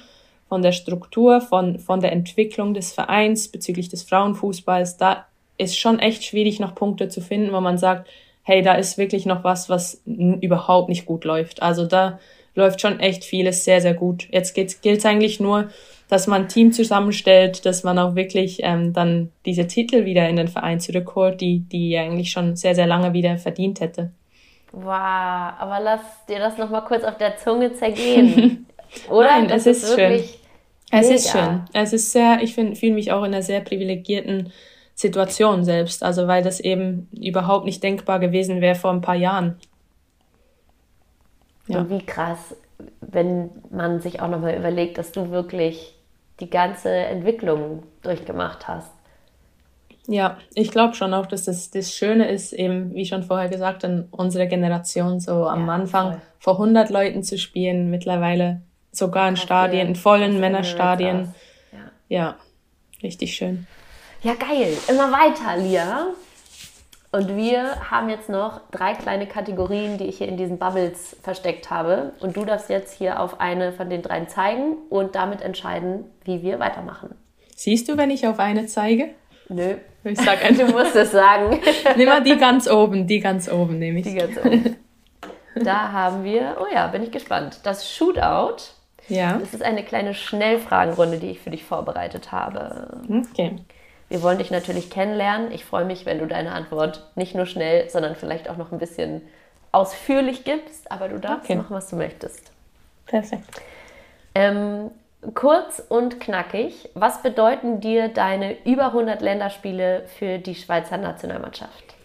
[0.48, 5.26] von der Struktur, von von der Entwicklung des Vereins bezüglich des Frauenfußballs, da
[5.58, 8.08] ist schon echt schwierig, noch Punkte zu finden, wo man sagt,
[8.42, 11.62] hey, da ist wirklich noch was, was überhaupt nicht gut läuft.
[11.62, 12.18] Also da
[12.58, 14.28] läuft schon echt vieles sehr, sehr gut.
[14.30, 15.68] Jetzt gilt es eigentlich nur,
[16.08, 20.36] dass man ein Team zusammenstellt, dass man auch wirklich ähm, dann diese Titel wieder in
[20.36, 24.10] den Verein zurückholt, die die eigentlich schon sehr, sehr lange wieder verdient hätte.
[24.72, 28.66] Wow, aber lass dir das nochmal kurz auf der Zunge zergehen.
[29.08, 29.28] Oder?
[29.28, 30.12] Nein, das, das ist, ist schön.
[30.90, 31.14] Es Mega.
[31.14, 31.60] ist schön.
[31.72, 34.52] Es ist sehr, ich fühle mich auch in einer sehr privilegierten
[34.94, 36.02] Situation selbst.
[36.02, 39.58] Also weil das eben überhaupt nicht denkbar gewesen wäre vor ein paar Jahren.
[41.68, 41.78] Ja.
[41.78, 42.56] Und wie krass,
[43.00, 45.94] wenn man sich auch nochmal überlegt, dass du wirklich
[46.40, 48.92] die ganze Entwicklung durchgemacht hast.
[50.06, 53.84] Ja, ich glaube schon auch, dass das, das Schöne ist, eben, wie schon vorher gesagt,
[53.84, 56.20] in unserer Generation so am ja, Anfang voll.
[56.38, 61.34] vor 100 Leuten zu spielen, mittlerweile sogar in Stadien, in vollen Männerstadien.
[61.72, 61.78] Ja.
[62.08, 62.36] ja,
[63.02, 63.66] richtig schön.
[64.22, 64.72] Ja, geil.
[64.88, 66.06] Immer weiter, Lia.
[67.10, 71.70] Und wir haben jetzt noch drei kleine Kategorien, die ich hier in diesen Bubbles versteckt
[71.70, 72.12] habe.
[72.20, 76.42] Und du darfst jetzt hier auf eine von den dreien zeigen und damit entscheiden, wie
[76.42, 77.14] wir weitermachen.
[77.56, 79.10] Siehst du, wenn ich auf eine zeige?
[79.48, 79.76] Nö.
[80.04, 80.66] Ich sag einfach.
[80.66, 81.58] Du musst es sagen.
[81.96, 84.04] Nimm mal die ganz oben, die ganz oben nehme ich.
[84.04, 84.76] Die ganz oben.
[85.54, 87.60] Da haben wir, oh ja, bin ich gespannt.
[87.64, 88.56] Das Shootout.
[89.08, 89.38] Ja.
[89.38, 93.00] Das ist eine kleine Schnellfragenrunde, die ich für dich vorbereitet habe.
[93.08, 93.56] Okay.
[94.08, 95.52] Wir wollen dich natürlich kennenlernen.
[95.52, 98.78] Ich freue mich, wenn du deine Antwort nicht nur schnell, sondern vielleicht auch noch ein
[98.78, 99.22] bisschen
[99.72, 100.90] ausführlich gibst.
[100.90, 101.56] Aber du darfst okay.
[101.56, 102.50] machen, was du möchtest.
[103.06, 103.44] Perfekt.
[104.34, 104.90] Ähm,
[105.34, 111.96] Kurz und knackig, was bedeuten dir deine über 100 Länderspiele für die Schweizer Nationalmannschaft?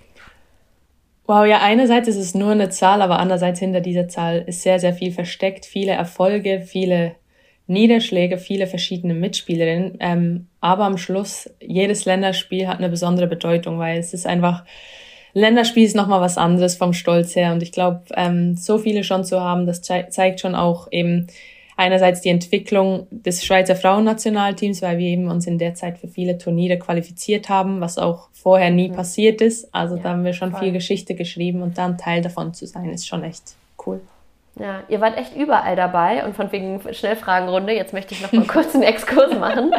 [1.28, 4.80] Wow, ja, einerseits ist es nur eine Zahl, aber andererseits hinter dieser Zahl ist sehr,
[4.80, 5.66] sehr viel versteckt.
[5.66, 7.16] Viele Erfolge, viele
[7.74, 9.97] Niederschläge, viele verschiedene Mitspielerinnen.
[9.99, 14.63] Ähm, aber am Schluss, jedes Länderspiel hat eine besondere Bedeutung, weil es ist einfach,
[15.34, 17.51] Länderspiel ist nochmal was anderes vom Stolz her.
[17.51, 21.28] Und ich glaube, ähm, so viele schon zu haben, das ze zeigt schon auch eben,
[21.76, 26.38] einerseits die Entwicklung des Schweizer Frauennationalteams, weil wir eben uns in der Zeit für viele
[26.38, 28.93] Turniere qualifiziert haben, was auch vorher nie mhm.
[28.93, 29.74] passiert ist.
[29.74, 30.61] Also ja, da haben wir schon voll.
[30.61, 33.55] viel Geschichte geschrieben und dann Teil davon zu sein, ist schon echt
[33.86, 34.01] cool.
[34.60, 38.45] Ja, ihr wart echt überall dabei und von wegen Schnellfragenrunde, jetzt möchte ich noch mal
[38.45, 39.72] kurz einen Exkurs machen.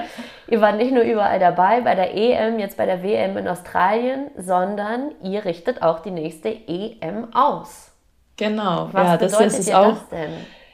[0.49, 4.31] ihr wart nicht nur überall dabei bei der EM, jetzt bei der WM in Australien,
[4.37, 7.93] sondern ihr richtet auch die nächste EM aus.
[8.37, 9.93] Genau, Was ja, das, das ist auch.
[9.93, 10.31] Das denn?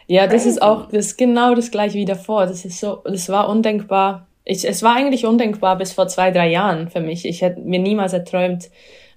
[0.07, 2.47] Ja, das ist auch das ist genau das gleiche wie davor.
[2.47, 4.27] Das ist so, das war undenkbar.
[4.45, 7.27] Ich, es war eigentlich undenkbar bis vor zwei, drei Jahren für mich.
[7.27, 8.71] Ich hätte mir niemals erträumt,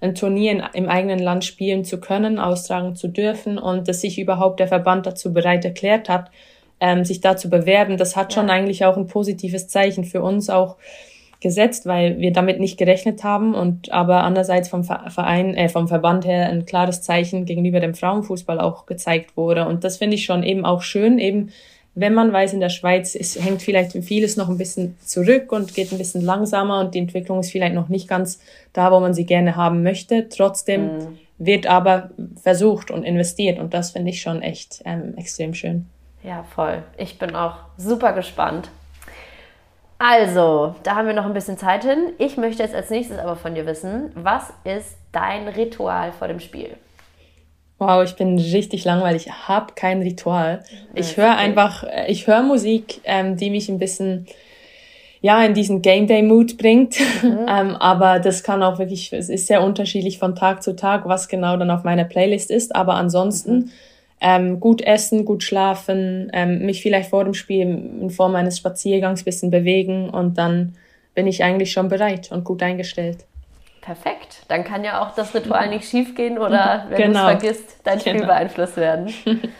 [0.04, 4.18] ein Turnier in, im eigenen Land spielen zu können, austragen zu dürfen und dass sich
[4.18, 6.30] überhaupt der Verband dazu bereit erklärt hat,
[6.80, 7.96] ähm, sich da zu bewerben.
[7.96, 10.76] Das hat schon eigentlich auch ein positives Zeichen für uns auch
[11.40, 16.24] gesetzt, weil wir damit nicht gerechnet haben und aber andererseits vom Verein, äh, vom Verband
[16.24, 19.66] her ein klares Zeichen gegenüber dem Frauenfußball auch gezeigt wurde.
[19.66, 21.50] Und das finde ich schon eben auch schön, eben
[21.94, 25.74] wenn man weiß, in der Schweiz es hängt vielleicht vieles noch ein bisschen zurück und
[25.74, 28.40] geht ein bisschen langsamer und die Entwicklung ist vielleicht noch nicht ganz
[28.72, 30.28] da, wo man sie gerne haben möchte.
[30.28, 31.18] Trotzdem mhm.
[31.38, 32.10] wird aber
[32.42, 35.86] versucht und investiert und das finde ich schon echt ähm, extrem schön.
[36.22, 36.82] Ja, voll.
[36.96, 38.70] Ich bin auch super gespannt,
[39.98, 42.12] also, da haben wir noch ein bisschen Zeit hin.
[42.18, 46.40] Ich möchte jetzt als nächstes aber von dir wissen, was ist dein Ritual vor dem
[46.40, 46.76] Spiel?
[47.86, 49.26] Wow, ich bin richtig langweilig.
[49.26, 50.64] Ich habe kein Ritual.
[50.94, 54.26] Ich höre einfach, äh, ich höre Musik, ähm, die mich ein bisschen
[55.20, 56.96] ja in diesen Game Day Mood bringt.
[57.22, 57.46] Mhm.
[57.48, 61.28] ähm, aber das kann auch wirklich, es ist sehr unterschiedlich von Tag zu Tag, was
[61.28, 62.76] genau dann auf meiner Playlist ist.
[62.76, 63.70] Aber ansonsten mhm
[64.24, 69.22] ähm, gut essen, gut schlafen, ähm, mich vielleicht vor dem Spiel in Form eines Spaziergangs
[69.22, 70.74] bisschen bewegen und dann
[71.14, 73.26] bin ich eigentlich schon bereit und gut eingestellt.
[73.84, 74.44] Perfekt.
[74.48, 77.28] Dann kann ja auch das Ritual nicht schiefgehen oder wenn genau.
[77.28, 78.26] du es vergisst, dein Spiel genau.
[78.26, 79.12] beeinflusst werden.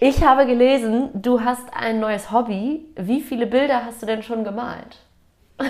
[0.00, 2.84] Ich habe gelesen, du hast ein neues Hobby.
[2.94, 4.98] Wie viele Bilder hast du denn schon gemalt?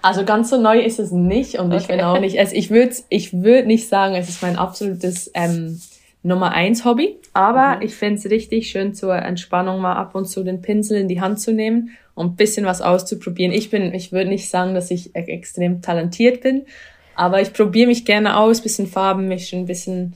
[0.00, 1.76] Also ganz so neu ist es nicht und okay.
[1.76, 2.38] ich bin auch nicht.
[2.38, 5.80] Also ich würde ich würd nicht sagen, es ist mein absolutes ähm,
[6.22, 7.18] Nummer eins Hobby.
[7.34, 7.82] Aber mhm.
[7.82, 11.20] ich finde es richtig schön zur Entspannung mal ab und zu den Pinsel in die
[11.20, 13.52] Hand zu nehmen und ein bisschen was auszuprobieren.
[13.52, 16.66] Ich bin, ich würde nicht sagen, dass ich e-, extrem talentiert bin,
[17.14, 20.14] aber ich probiere mich gerne aus, bisschen Farben mischen, bisschen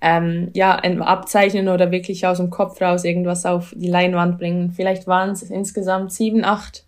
[0.00, 4.72] ähm, ja, abzeichnen oder wirklich aus dem Kopf raus irgendwas auf die Leinwand bringen.
[4.74, 6.84] Vielleicht waren es insgesamt sieben, acht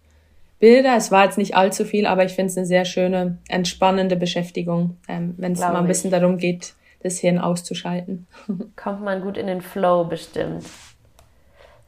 [0.60, 0.94] Bilder.
[0.96, 4.98] Es war jetzt nicht allzu viel, aber ich finde es eine sehr schöne, entspannende Beschäftigung,
[5.08, 8.26] ähm, wenn es mal ein bisschen darum geht, das Hirn auszuschalten.
[8.76, 10.64] Kommt man gut in den Flow bestimmt.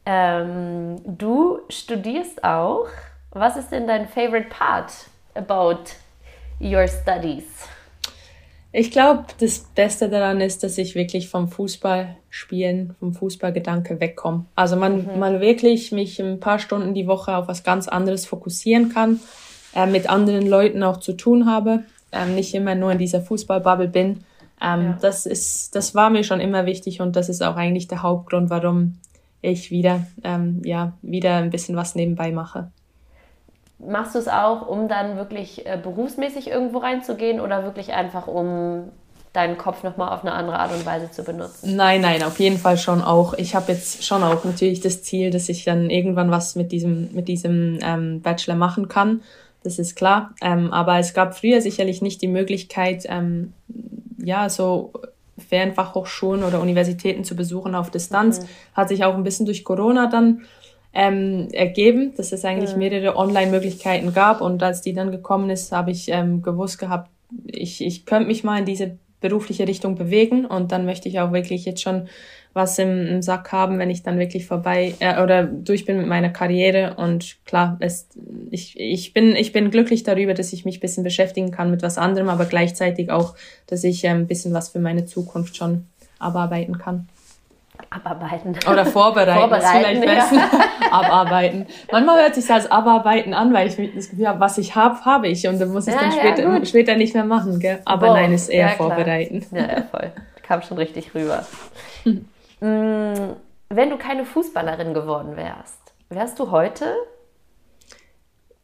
[0.05, 2.87] Ähm, du studierst auch.
[3.31, 4.93] Was ist denn dein favorite part
[5.35, 5.91] about
[6.61, 7.45] your studies?
[8.75, 14.47] Ich glaube, das Beste daran ist, dass ich wirklich vom Fußballspielen, vom Fußballgedanke wegkomme.
[14.55, 15.19] Also man, mhm.
[15.19, 19.21] man wirklich mich ein paar Stunden die Woche auf was ganz anderes fokussieren kann,
[19.75, 23.89] äh, mit anderen Leuten auch zu tun habe, äh, nicht immer nur in dieser Fußballbubble
[23.89, 24.25] bin
[24.63, 24.99] ähm, ja.
[25.01, 28.49] Das ist, das war mir schon immer wichtig und das ist auch eigentlich der Hauptgrund,
[28.49, 28.99] warum
[29.43, 32.70] ich wieder, ähm, ja, wieder ein bisschen was nebenbei mache.
[33.78, 38.84] Machst du es auch, um dann wirklich äh, berufsmäßig irgendwo reinzugehen oder wirklich einfach, um
[39.32, 41.74] deinen Kopf nochmal auf eine andere Art und Weise zu benutzen?
[41.74, 43.34] Nein, nein, auf jeden Fall schon auch.
[43.34, 47.12] Ich habe jetzt schon auch natürlich das Ziel, dass ich dann irgendwann was mit diesem,
[47.12, 49.22] mit diesem ähm, Bachelor machen kann.
[49.64, 50.34] Das ist klar.
[50.40, 53.53] Ähm, aber es gab früher sicherlich nicht die Möglichkeit, ähm,
[54.18, 54.93] ja, so
[55.43, 58.40] Fernfachhochschulen oder Universitäten zu besuchen auf Distanz.
[58.40, 58.47] Mhm.
[58.74, 60.43] Hat sich auch ein bisschen durch Corona dann
[60.95, 62.76] ähm, ergeben, dass es eigentlich ja.
[62.76, 64.40] mehrere Online-Möglichkeiten gab.
[64.40, 67.11] Und als die dann gekommen ist, habe ich ähm, gewusst gehabt,
[67.47, 71.33] ich, ich könnte mich mal in diese berufliche Richtung bewegen und dann möchte ich auch
[71.33, 72.09] wirklich jetzt schon
[72.53, 76.07] was im, im Sack haben, wenn ich dann wirklich vorbei äh, oder durch bin mit
[76.07, 78.09] meiner Karriere und klar, es,
[78.51, 81.97] ich, ich bin ich bin glücklich darüber, dass ich mich bisschen beschäftigen kann mit was
[81.97, 83.35] anderem, aber gleichzeitig auch,
[83.66, 85.87] dass ich ein ähm, bisschen was für meine Zukunft schon
[86.18, 87.09] abarbeiten kann.
[87.91, 88.57] Abarbeiten.
[88.70, 90.51] Oder vorbereiten, vorbereiten ist vielleicht besser.
[90.91, 91.66] abarbeiten.
[91.91, 95.28] Manchmal hört sich das abarbeiten an, weil ich das Gefühl habe, was ich habe, habe
[95.28, 97.59] ich und dann muss ich ja, dann später, ja, später nicht mehr machen.
[97.61, 97.80] Gell?
[97.85, 98.14] Aber Boah.
[98.14, 99.45] nein, ist eher ja, vorbereiten.
[99.51, 100.12] Ja, ja, voll.
[100.43, 101.45] Kam schon richtig rüber.
[102.05, 103.35] Mm,
[103.68, 106.95] wenn du keine Fußballerin geworden wärst, wärst du heute?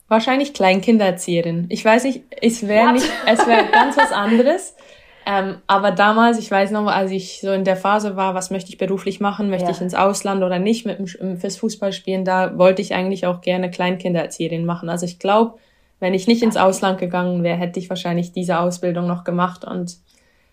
[0.08, 1.66] Wahrscheinlich Kleinkindererzieherin.
[1.68, 4.74] Ich weiß nicht, es wäre nicht, es wäre ganz was anderes.
[5.30, 8.70] Ähm, aber damals, ich weiß noch, als ich so in der Phase war, was möchte
[8.70, 9.72] ich beruflich machen, möchte ja.
[9.72, 13.70] ich ins Ausland oder nicht mit dem, fürs Fußballspielen, da wollte ich eigentlich auch gerne
[13.70, 14.88] Kleinkindererzieherin machen.
[14.88, 15.58] Also ich glaube,
[16.00, 19.98] wenn ich nicht ins Ausland gegangen wäre, hätte ich wahrscheinlich diese Ausbildung noch gemacht und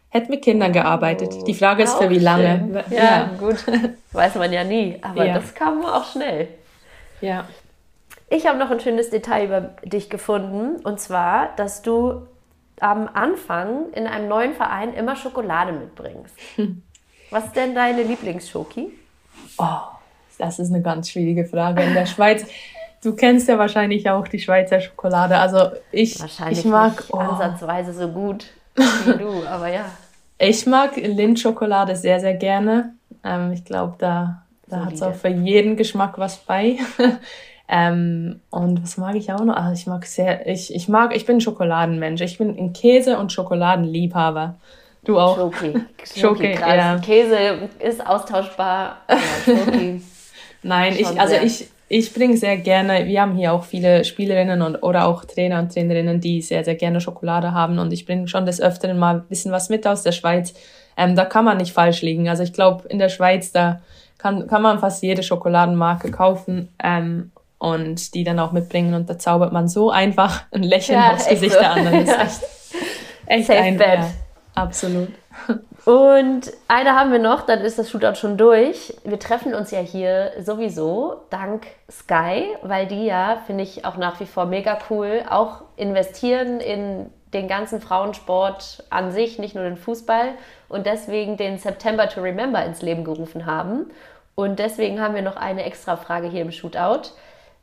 [0.09, 1.47] hätte mit Kindern gearbeitet.
[1.47, 2.83] Die Frage ist, für wie lange.
[2.89, 3.63] Ja, ja, gut.
[4.11, 4.97] Weiß man ja nie.
[5.01, 5.35] Aber ja.
[5.35, 6.49] das kam auch schnell.
[7.21, 7.47] Ja.
[8.29, 10.81] Ich habe noch ein schönes Detail über dich gefunden.
[10.83, 12.23] Und zwar, dass du
[12.79, 16.35] am Anfang in einem neuen Verein immer Schokolade mitbringst.
[17.31, 18.93] Was ist denn deine Lieblingsschoki?
[19.57, 19.79] Oh,
[20.37, 21.81] das ist eine ganz schwierige Frage.
[21.81, 22.45] In der Schweiz,
[23.03, 25.37] du kennst ja wahrscheinlich auch die Schweizer Schokolade.
[25.37, 26.21] Also ich,
[26.51, 27.17] ich mag nicht oh.
[27.17, 28.45] ansatzweise so gut
[28.75, 29.85] wie du, aber ja.
[30.37, 32.93] Ich mag Lindschokolade sehr, sehr gerne.
[33.23, 36.77] Ähm, ich glaube, da, da hat es auch für jeden Geschmack was bei.
[37.67, 39.55] Ähm, und was mag ich auch noch?
[39.55, 42.21] Also ich mag sehr, ich, ich mag, ich bin Schokoladenmensch.
[42.21, 44.55] Ich bin ein Käse- und Schokoladenliebhaber.
[45.03, 45.35] Du auch.
[45.35, 45.73] Schoki.
[46.19, 46.97] Schoki, ja.
[46.99, 48.97] Käse ist austauschbar.
[49.45, 50.01] Schoki.
[50.63, 54.77] Nein, ich, also ich, ich bringe sehr gerne, wir haben hier auch viele Spielerinnen und,
[54.77, 58.47] oder auch Trainer und Trainerinnen, die sehr, sehr gerne Schokolade haben und ich bringe schon
[58.47, 60.55] des Öfteren mal ein bisschen was mit aus der Schweiz.
[60.97, 62.27] Ähm, da kann man nicht falsch liegen.
[62.27, 63.81] Also ich glaube, in der Schweiz, da
[64.17, 66.69] kann, kann man fast jede Schokoladenmarke kaufen.
[66.83, 67.31] Ähm,
[67.65, 71.27] und die dann auch mitbringen und da zaubert man so einfach ein Lächeln ja, aufs
[71.27, 71.59] Gesicht so.
[71.59, 72.05] der anderen.
[72.05, 72.43] Das ist
[73.25, 74.11] echt, echt ein, ja,
[74.53, 75.09] absolut.
[75.85, 78.95] Und eine haben wir noch, dann ist das Shootout schon durch.
[79.03, 84.19] Wir treffen uns ja hier sowieso dank Sky, weil die ja, finde ich auch nach
[84.19, 89.77] wie vor mega cool, auch investieren in den ganzen Frauensport an sich, nicht nur den
[89.77, 90.33] Fußball
[90.69, 93.87] und deswegen den September to Remember ins Leben gerufen haben.
[94.35, 97.09] Und deswegen haben wir noch eine extra Frage hier im Shootout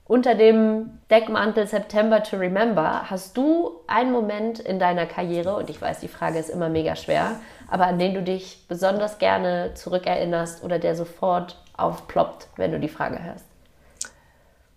[0.04, 5.80] unter dem Deckmantel September to Remember, hast du einen Moment in deiner Karriere, und ich
[5.80, 7.36] weiß, die Frage ist immer mega schwer,
[7.68, 12.88] aber an den du dich besonders gerne zurückerinnerst oder der sofort aufploppt, wenn du die
[12.88, 13.46] Frage hörst?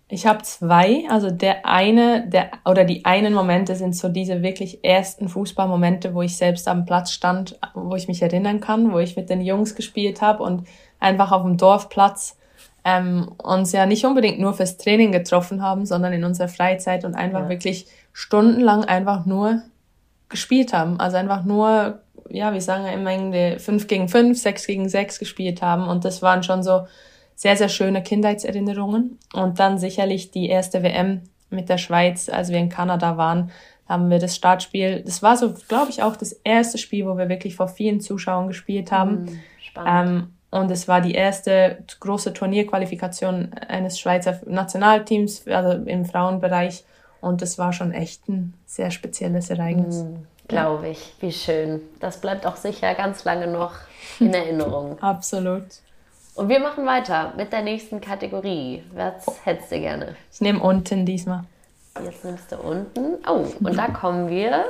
[0.08, 1.04] Ich habe zwei.
[1.10, 6.22] Also der eine, der oder die einen Momente sind so diese wirklich ersten Fußballmomente, wo
[6.22, 9.74] ich selbst am Platz stand, wo ich mich erinnern kann, wo ich mit den Jungs
[9.74, 10.68] gespielt habe und
[11.00, 12.38] einfach auf dem Dorfplatz
[12.86, 17.16] ähm, uns ja nicht unbedingt nur fürs Training getroffen haben, sondern in unserer Freizeit und
[17.16, 17.48] einfach ja.
[17.48, 19.62] wirklich stundenlang einfach nur
[20.28, 21.00] gespielt haben.
[21.00, 25.18] Also einfach nur, ja, wir sagen ja immer irgendwie 5 gegen 5, 6 gegen 6
[25.18, 25.88] gespielt haben.
[25.88, 26.86] Und das waren schon so
[27.34, 29.18] sehr, sehr schöne Kindheitserinnerungen.
[29.34, 33.50] Und dann sicherlich die erste WM mit der Schweiz, als wir in Kanada waren,
[33.88, 35.02] haben wir das Startspiel.
[35.04, 38.46] Das war so, glaube ich, auch das erste Spiel, wo wir wirklich vor vielen Zuschauern
[38.46, 39.22] gespielt haben.
[39.22, 40.08] Mhm, spannend.
[40.08, 46.84] Ähm, und es war die erste große Turnierqualifikation eines Schweizer Nationalteams, also im Frauenbereich.
[47.20, 50.04] Und es war schon echt ein sehr spezielles Ereignis.
[50.04, 50.14] Mm,
[50.48, 51.14] Glaube ich.
[51.20, 51.80] Wie schön.
[51.98, 53.72] Das bleibt auch sicher ganz lange noch
[54.20, 54.98] in Erinnerung.
[55.02, 55.64] Absolut.
[56.36, 58.84] Und wir machen weiter mit der nächsten Kategorie.
[58.94, 60.16] Was hättest du gerne?
[60.30, 61.44] Ich nehme unten diesmal.
[62.04, 63.16] Jetzt nimmst du unten.
[63.26, 64.66] Oh, und da kommen wir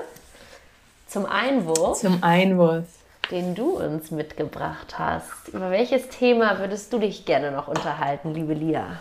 [1.09, 1.99] zum Einwurf.
[1.99, 2.87] Zum Einwurf
[3.31, 5.49] den du uns mitgebracht hast.
[5.49, 8.99] Über welches Thema würdest du dich gerne noch unterhalten, liebe Lia?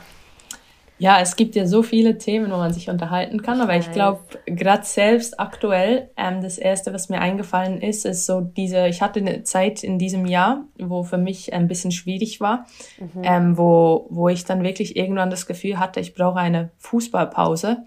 [0.98, 4.22] Ja, es gibt ja so viele Themen, wo man sich unterhalten kann, aber ich glaube,
[4.46, 9.20] gerade selbst aktuell, ähm, das erste, was mir eingefallen ist, ist so diese, ich hatte
[9.20, 12.66] eine Zeit in diesem Jahr, wo für mich ein bisschen schwierig war,
[12.98, 13.24] mhm.
[13.24, 17.84] ähm, wo, wo ich dann wirklich irgendwann das Gefühl hatte, ich brauche eine Fußballpause.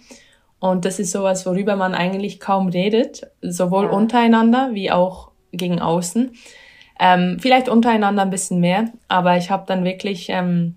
[0.61, 3.91] Und das ist sowas, worüber man eigentlich kaum redet, sowohl ja.
[3.91, 6.33] untereinander wie auch gegen außen.
[7.01, 10.75] Ähm, vielleicht untereinander ein bisschen mehr, aber ich habe dann wirklich ähm,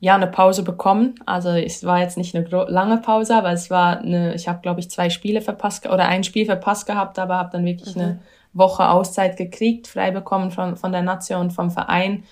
[0.00, 1.14] ja eine Pause bekommen.
[1.24, 4.80] Also es war jetzt nicht eine lange Pause, aber es war eine, ich habe glaube
[4.80, 8.02] ich zwei Spiele verpasst oder ein Spiel verpasst gehabt, aber habe dann wirklich mhm.
[8.02, 8.18] eine
[8.52, 12.24] Woche Auszeit gekriegt, frei bekommen von, von der Nation und vom Verein.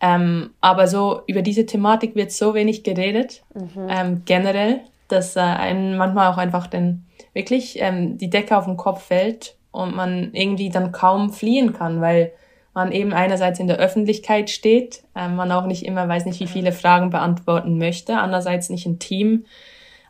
[0.00, 3.86] Ähm, aber so über diese Thematik wird so wenig geredet, mhm.
[3.88, 8.76] ähm, generell, dass äh, einem manchmal auch einfach den, wirklich ähm, die Decke auf den
[8.76, 12.32] Kopf fällt und man irgendwie dann kaum fliehen kann, weil
[12.74, 16.46] man eben einerseits in der Öffentlichkeit steht, äh, man auch nicht immer weiß nicht, wie
[16.46, 19.44] viele Fragen beantworten möchte, andererseits nicht ein Team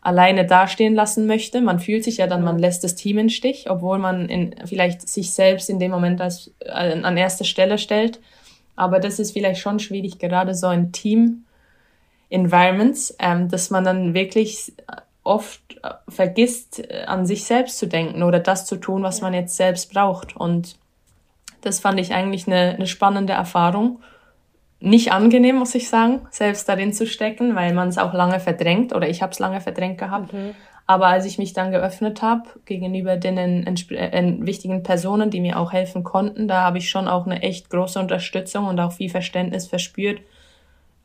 [0.00, 1.60] alleine dastehen lassen möchte.
[1.60, 5.08] Man fühlt sich ja dann, man lässt das Team in Stich, obwohl man in, vielleicht
[5.08, 8.20] sich selbst in dem Moment als, äh, an erste Stelle stellt.
[8.74, 11.44] Aber das ist vielleicht schon schwierig, gerade so ein Team
[12.30, 14.72] Environments, ähm, dass man dann wirklich
[15.24, 19.34] oft äh, vergisst, äh, an sich selbst zu denken oder das zu tun, was man
[19.34, 20.36] jetzt selbst braucht.
[20.36, 20.76] Und
[21.60, 24.00] das fand ich eigentlich eine, eine spannende Erfahrung.
[24.80, 28.92] Nicht angenehm, muss ich sagen, selbst darin zu stecken, weil man es auch lange verdrängt
[28.92, 30.32] oder ich habe es lange verdrängt gehabt.
[30.32, 30.54] Mhm.
[30.88, 35.72] Aber als ich mich dann geöffnet habe gegenüber den äh, wichtigen Personen, die mir auch
[35.72, 39.68] helfen konnten, da habe ich schon auch eine echt große Unterstützung und auch viel Verständnis
[39.68, 40.20] verspürt.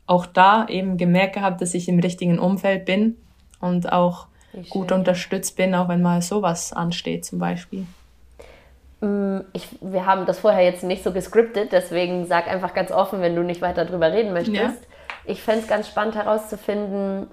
[0.06, 3.16] Auch da eben gemerkt gehabt, dass ich im richtigen Umfeld bin
[3.60, 4.26] und auch
[4.70, 7.86] gut unterstützt bin, auch wenn mal sowas ansteht zum Beispiel.
[9.00, 13.20] Mm, ich, wir haben das vorher jetzt nicht so gescriptet, deswegen sag einfach ganz offen,
[13.20, 14.56] wenn du nicht weiter drüber reden möchtest.
[14.56, 14.72] Ja.
[15.24, 17.28] Ich fände es ganz spannend herauszufinden,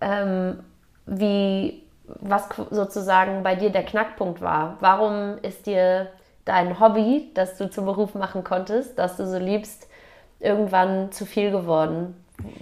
[0.00, 0.60] ähm,
[1.06, 4.76] wie, was sozusagen bei dir der Knackpunkt war.
[4.80, 6.08] Warum ist dir
[6.44, 9.88] dein Hobby, das du zum Beruf machen konntest, das du so liebst,
[10.38, 12.14] irgendwann zu viel geworden?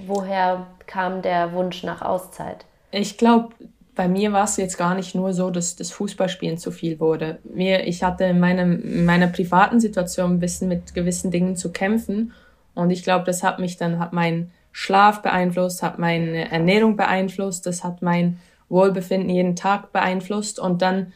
[0.07, 2.65] Woher kam der Wunsch nach Auszeit?
[2.97, 3.49] Ich glaube,
[3.95, 7.39] bei mir war es jetzt gar nicht nur so, dass das Fußballspielen zu viel wurde.
[7.45, 11.73] Mir, ich hatte in, meinem, in meiner privaten Situation ein bisschen mit gewissen Dingen zu
[11.73, 12.33] kämpfen.
[12.75, 17.67] Und ich glaube, das hat mich dann, hat mein Schlaf beeinflusst, hat meine Ernährung beeinflusst,
[17.67, 20.59] das hat mein Wohlbefinden jeden Tag beeinflusst.
[20.59, 21.13] Und dann,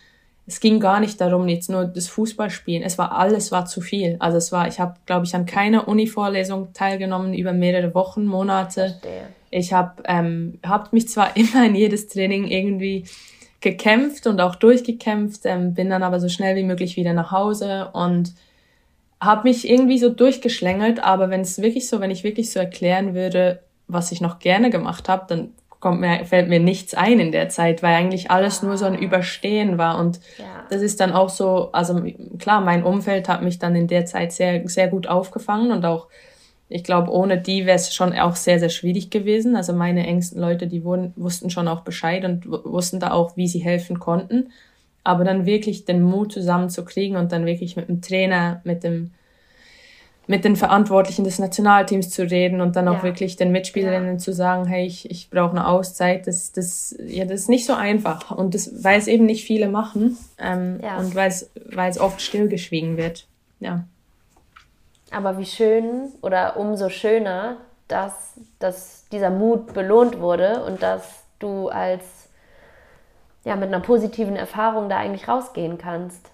[0.47, 2.85] es ging gar nicht darum, jetzt nur das Fußballspielen.
[2.85, 4.17] Es war alles war zu viel.
[4.21, 8.97] Also es war, ich habe, glaube ich, an keiner Uni-Vorlesung teilgenommen über mehrere Wochen, Monate.
[9.01, 13.05] Verstehe ich habe ähm, hab mich zwar immer in jedes Training irgendwie
[13.61, 17.91] gekämpft und auch durchgekämpft, ähm, bin dann aber so schnell wie möglich wieder nach Hause
[17.93, 18.35] und
[19.21, 21.03] habe mich irgendwie so durchgeschlängelt.
[21.03, 24.71] Aber wenn es wirklich so, wenn ich wirklich so erklären würde, was ich noch gerne
[24.71, 25.49] gemacht habe, dann
[25.81, 28.99] kommt mir, fällt mir nichts ein in der Zeit, weil eigentlich alles nur so ein
[28.99, 29.99] Überstehen war.
[29.99, 30.45] Und ja.
[30.71, 32.03] das ist dann auch so, also
[32.39, 36.09] klar, mein Umfeld hat mich dann in der Zeit sehr, sehr gut aufgefangen und auch
[36.69, 39.57] ich glaube, ohne die wäre es schon auch sehr, sehr schwierig gewesen.
[39.57, 43.49] Also meine engsten Leute, die wurden, wussten schon auch Bescheid und wussten da auch, wie
[43.49, 44.51] sie helfen konnten.
[45.03, 49.13] Aber dann wirklich den Mut zusammenzukriegen und dann wirklich mit dem Trainer, mit dem,
[50.27, 53.03] mit den Verantwortlichen des Nationalteams zu reden und dann auch ja.
[53.03, 54.19] wirklich den Mitspielerinnen ja.
[54.19, 57.73] zu sagen, hey, ich, ich brauche eine Auszeit, das, das, ja, das ist nicht so
[57.73, 58.31] einfach.
[58.31, 60.99] Und das, weil es eben nicht viele machen ähm, ja.
[60.99, 63.27] und weil es, weil es oft stillgeschwiegen wird.
[63.59, 63.87] Ja.
[65.11, 67.57] Aber wie schön oder umso schöner,
[67.89, 72.29] dass, dass dieser Mut belohnt wurde und dass du als
[73.45, 76.31] ja, mit einer positiven Erfahrung da eigentlich rausgehen kannst.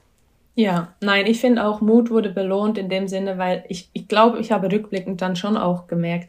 [0.56, 4.38] Ja, nein, ich finde auch, Mut wurde belohnt in dem Sinne, weil ich, ich glaube,
[4.38, 6.28] ich habe rückblickend dann schon auch gemerkt,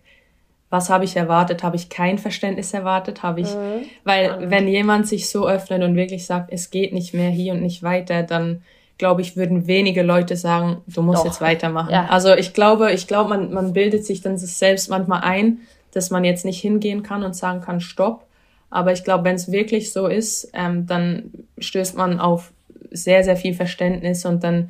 [0.70, 1.64] was habe ich erwartet?
[1.64, 3.24] Habe ich kein Verständnis erwartet?
[3.24, 3.86] Habe ich, mhm.
[4.04, 7.62] weil wenn jemand sich so öffnet und wirklich sagt, es geht nicht mehr hier und
[7.62, 8.64] nicht weiter, dann
[8.98, 11.26] glaube ich, würden wenige Leute sagen, du musst Doch.
[11.26, 11.92] jetzt weitermachen.
[11.92, 12.08] Ja.
[12.08, 15.60] Also ich glaube, ich glaube, man, man bildet sich dann selbst manchmal ein,
[15.92, 18.26] dass man jetzt nicht hingehen kann und sagen kann, stopp.
[18.70, 22.52] Aber ich glaube, wenn es wirklich so ist, ähm, dann stößt man auf
[22.92, 24.70] sehr, sehr viel Verständnis und dann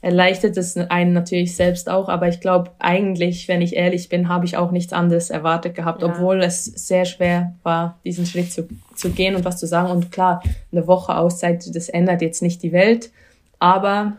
[0.00, 2.08] erleichtert es einen natürlich selbst auch.
[2.08, 6.02] Aber ich glaube, eigentlich, wenn ich ehrlich bin, habe ich auch nichts anderes erwartet gehabt,
[6.02, 6.08] ja.
[6.08, 9.90] obwohl es sehr schwer war, diesen Schritt zu, zu gehen und was zu sagen.
[9.90, 10.42] Und klar,
[10.72, 13.10] eine Woche Auszeit, das ändert jetzt nicht die Welt.
[13.58, 14.14] Aber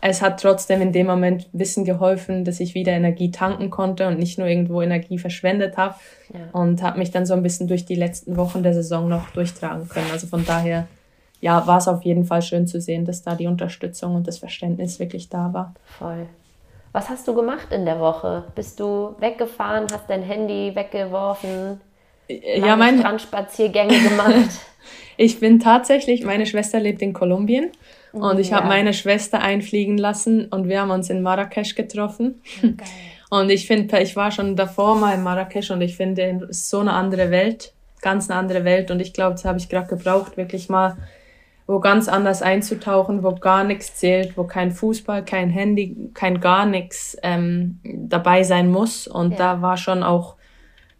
[0.00, 4.18] es hat trotzdem in dem Moment Wissen geholfen, dass ich wieder Energie tanken konnte und
[4.18, 5.94] nicht nur irgendwo Energie verschwendet habe.
[6.32, 6.40] Ja.
[6.52, 9.88] Und habe mich dann so ein bisschen durch die letzten Wochen der Saison noch durchtragen
[9.88, 10.10] können.
[10.10, 10.88] Also von daher,
[11.40, 14.38] ja, war es auf jeden Fall schön zu sehen, dass da die Unterstützung und das
[14.38, 15.74] Verständnis wirklich da war.
[15.98, 16.26] Voll.
[16.92, 18.44] Was hast du gemacht in der Woche?
[18.54, 21.80] Bist du weggefahren, hast dein Handy weggeworfen?
[22.28, 24.50] ja, mein Strandspaziergänge gemacht?
[25.16, 27.70] ich bin tatsächlich, meine Schwester lebt in Kolumbien
[28.12, 28.58] und ich ja.
[28.58, 32.42] habe meine Schwester einfliegen lassen und wir haben uns in Marrakesch getroffen.
[32.62, 32.76] Geil.
[33.32, 36.70] Und ich finde, ich war schon davor mal in Marrakesch und ich finde, es ist
[36.70, 38.90] so eine andere Welt, ganz eine andere Welt.
[38.90, 40.96] Und ich glaube, das habe ich gerade gebraucht, wirklich mal
[41.70, 46.66] wo ganz anders einzutauchen, wo gar nichts zählt, wo kein Fußball, kein Handy, kein gar
[46.66, 49.06] nichts ähm, dabei sein muss.
[49.06, 49.38] Und ja.
[49.38, 50.34] da war schon auch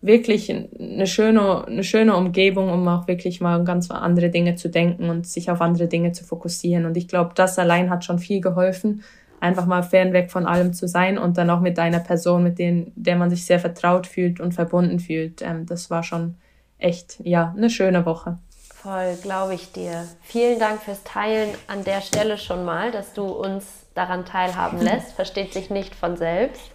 [0.02, 5.10] wirklich eine schöne, eine schöne Umgebung, um auch wirklich mal ganz andere Dinge zu denken
[5.10, 6.86] und sich auf andere Dinge zu fokussieren.
[6.86, 9.02] Und ich glaube, das allein hat schon viel geholfen,
[9.40, 12.92] einfach mal fernweg von allem zu sein und dann auch mit einer Person, mit denen,
[12.94, 15.42] der man sich sehr vertraut fühlt und verbunden fühlt.
[15.42, 16.36] Ähm, das war schon
[16.78, 18.38] echt, ja, eine schöne Woche.
[18.74, 20.06] Voll, glaube ich dir.
[20.22, 25.12] Vielen Dank fürs Teilen an der Stelle schon mal, dass du uns daran teilhaben lässt.
[25.12, 26.70] Versteht sich nicht von selbst.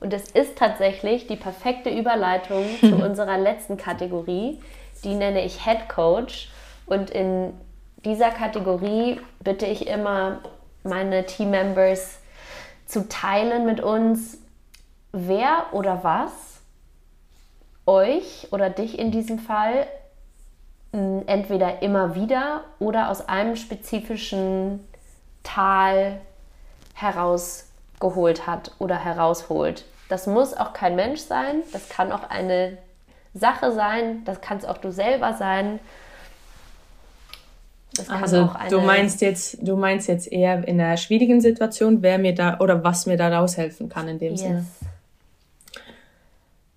[0.00, 4.60] Und es ist tatsächlich die perfekte Überleitung zu unserer letzten Kategorie.
[5.04, 6.50] Die nenne ich Head Coach.
[6.86, 7.52] Und in
[8.04, 10.40] dieser Kategorie bitte ich immer
[10.82, 12.18] meine Team-Members
[12.86, 14.38] zu teilen mit uns,
[15.12, 16.60] wer oder was
[17.86, 19.86] euch oder dich in diesem Fall
[20.92, 24.80] entweder immer wieder oder aus einem spezifischen
[25.42, 26.20] Tal
[28.00, 29.84] herausgeholt hat oder herausholt.
[30.08, 32.78] Das muss auch kein Mensch sein, das kann auch eine
[33.34, 35.80] Sache sein, das kann es auch du selber sein.
[38.08, 42.60] also du meinst jetzt, du meinst jetzt eher in einer schwierigen Situation, wer mir da
[42.60, 44.40] oder was mir da raushelfen kann in dem yes.
[44.40, 44.66] Sinne.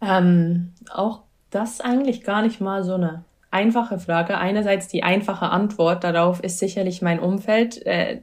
[0.02, 4.38] Ähm, auch das eigentlich gar nicht mal so eine einfache Frage.
[4.38, 7.86] Einerseits die einfache Antwort darauf ist sicherlich mein Umfeld.
[7.86, 8.22] Äh,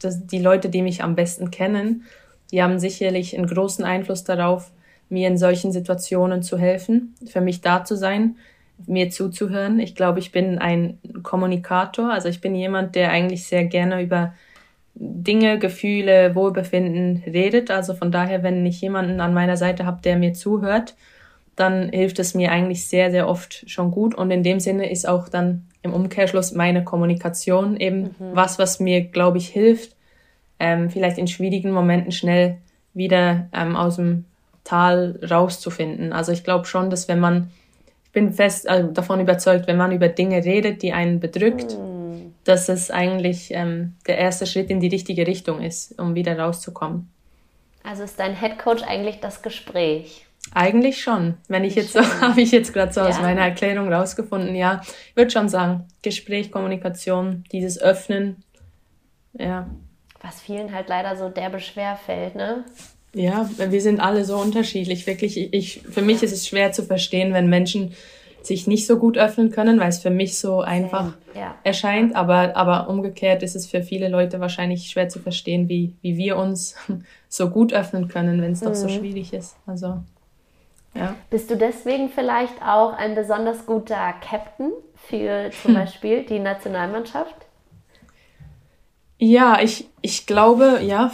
[0.00, 2.04] das, die Leute, die mich am besten kennen,
[2.54, 4.70] die haben sicherlich einen großen Einfluss darauf,
[5.08, 8.36] mir in solchen Situationen zu helfen, für mich da zu sein,
[8.86, 9.80] mir zuzuhören.
[9.80, 12.12] Ich glaube, ich bin ein Kommunikator.
[12.12, 14.34] Also ich bin jemand, der eigentlich sehr gerne über
[14.94, 17.72] Dinge, Gefühle, Wohlbefinden redet.
[17.72, 20.94] Also von daher, wenn ich jemanden an meiner Seite habe, der mir zuhört,
[21.56, 24.14] dann hilft es mir eigentlich sehr, sehr oft schon gut.
[24.14, 28.14] Und in dem Sinne ist auch dann im Umkehrschluss meine Kommunikation eben mhm.
[28.32, 29.93] was, was mir, glaube ich, hilft,
[30.64, 32.56] ähm, vielleicht in schwierigen Momenten schnell
[32.94, 34.24] wieder ähm, aus dem
[34.64, 36.14] Tal rauszufinden.
[36.14, 37.50] Also ich glaube schon, dass wenn man,
[38.06, 42.32] ich bin fest also davon überzeugt, wenn man über Dinge redet, die einen bedrückt, mhm.
[42.44, 47.10] dass es eigentlich ähm, der erste Schritt in die richtige Richtung ist, um wieder rauszukommen.
[47.82, 50.24] Also ist dein Head Coach eigentlich das Gespräch?
[50.54, 51.34] Eigentlich schon.
[51.48, 53.08] Wenn ich jetzt so, habe ich jetzt gerade so ja.
[53.08, 58.42] aus meiner Erklärung rausgefunden, ja, ich würde schon sagen, Gespräch, Kommunikation, dieses Öffnen,
[59.34, 59.68] ja.
[60.24, 62.64] Was vielen halt leider so derbe schwer fällt, ne?
[63.14, 65.06] Ja, wir sind alle so unterschiedlich.
[65.06, 67.94] Wirklich, ich, für mich ist es schwer zu verstehen, wenn Menschen
[68.42, 71.54] sich nicht so gut öffnen können, weil es für mich so einfach ja.
[71.62, 72.16] erscheint.
[72.16, 76.36] Aber, aber umgekehrt ist es für viele Leute wahrscheinlich schwer zu verstehen, wie, wie wir
[76.36, 76.74] uns
[77.28, 78.66] so gut öffnen können, wenn es mhm.
[78.66, 78.92] doch so mhm.
[78.92, 79.56] schwierig ist.
[79.66, 79.98] Also
[80.94, 81.16] ja.
[81.30, 85.80] Bist du deswegen vielleicht auch ein besonders guter Captain für zum hm.
[85.80, 87.34] Beispiel die Nationalmannschaft?
[89.18, 91.12] Ja, ich, ich glaube, ja,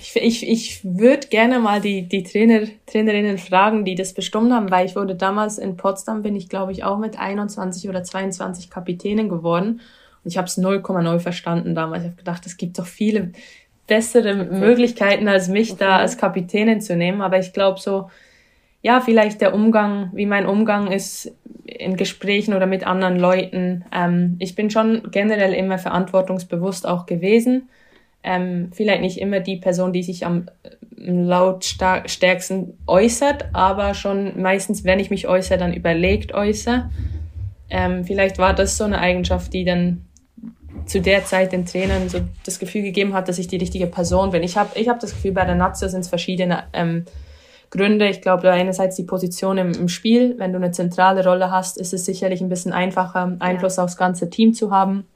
[0.00, 4.70] ich, ich, ich würde gerne mal die, die Trainer, Trainerinnen fragen, die das bestimmt haben,
[4.70, 8.68] weil ich wurde damals in Potsdam, bin ich glaube ich auch mit 21 oder 22
[8.68, 9.80] Kapitänen geworden.
[10.24, 12.02] Und ich habe es 0,0 verstanden damals.
[12.02, 13.30] Ich habe gedacht, es gibt doch viele
[13.86, 17.20] bessere Möglichkeiten als mich da als Kapitänin zu nehmen.
[17.22, 18.10] Aber ich glaube so,
[18.86, 21.34] ja, vielleicht der Umgang, wie mein Umgang ist
[21.64, 23.84] in Gesprächen oder mit anderen Leuten.
[23.92, 27.68] Ähm, ich bin schon generell immer verantwortungsbewusst auch gewesen.
[28.22, 30.46] Ähm, vielleicht nicht immer die Person, die sich am
[30.94, 36.88] lautstärksten äußert, aber schon meistens, wenn ich mich äußere, dann überlegt äußere.
[37.68, 40.06] Ähm, vielleicht war das so eine Eigenschaft, die dann
[40.84, 44.30] zu der Zeit den Trainern so das Gefühl gegeben hat, dass ich die richtige Person
[44.30, 44.44] bin.
[44.44, 47.04] Ich habe ich hab das Gefühl, bei der Nazio sind es verschiedene ähm,
[47.76, 48.08] Gründe.
[48.08, 50.34] Ich glaube, einerseits die Position im, im, Spiel.
[50.38, 53.84] Wenn du eine zentrale Rolle hast, ist es sicherlich ein bisschen einfacher, Einfluss ja.
[53.84, 55.06] aufs ganze Team zu haben.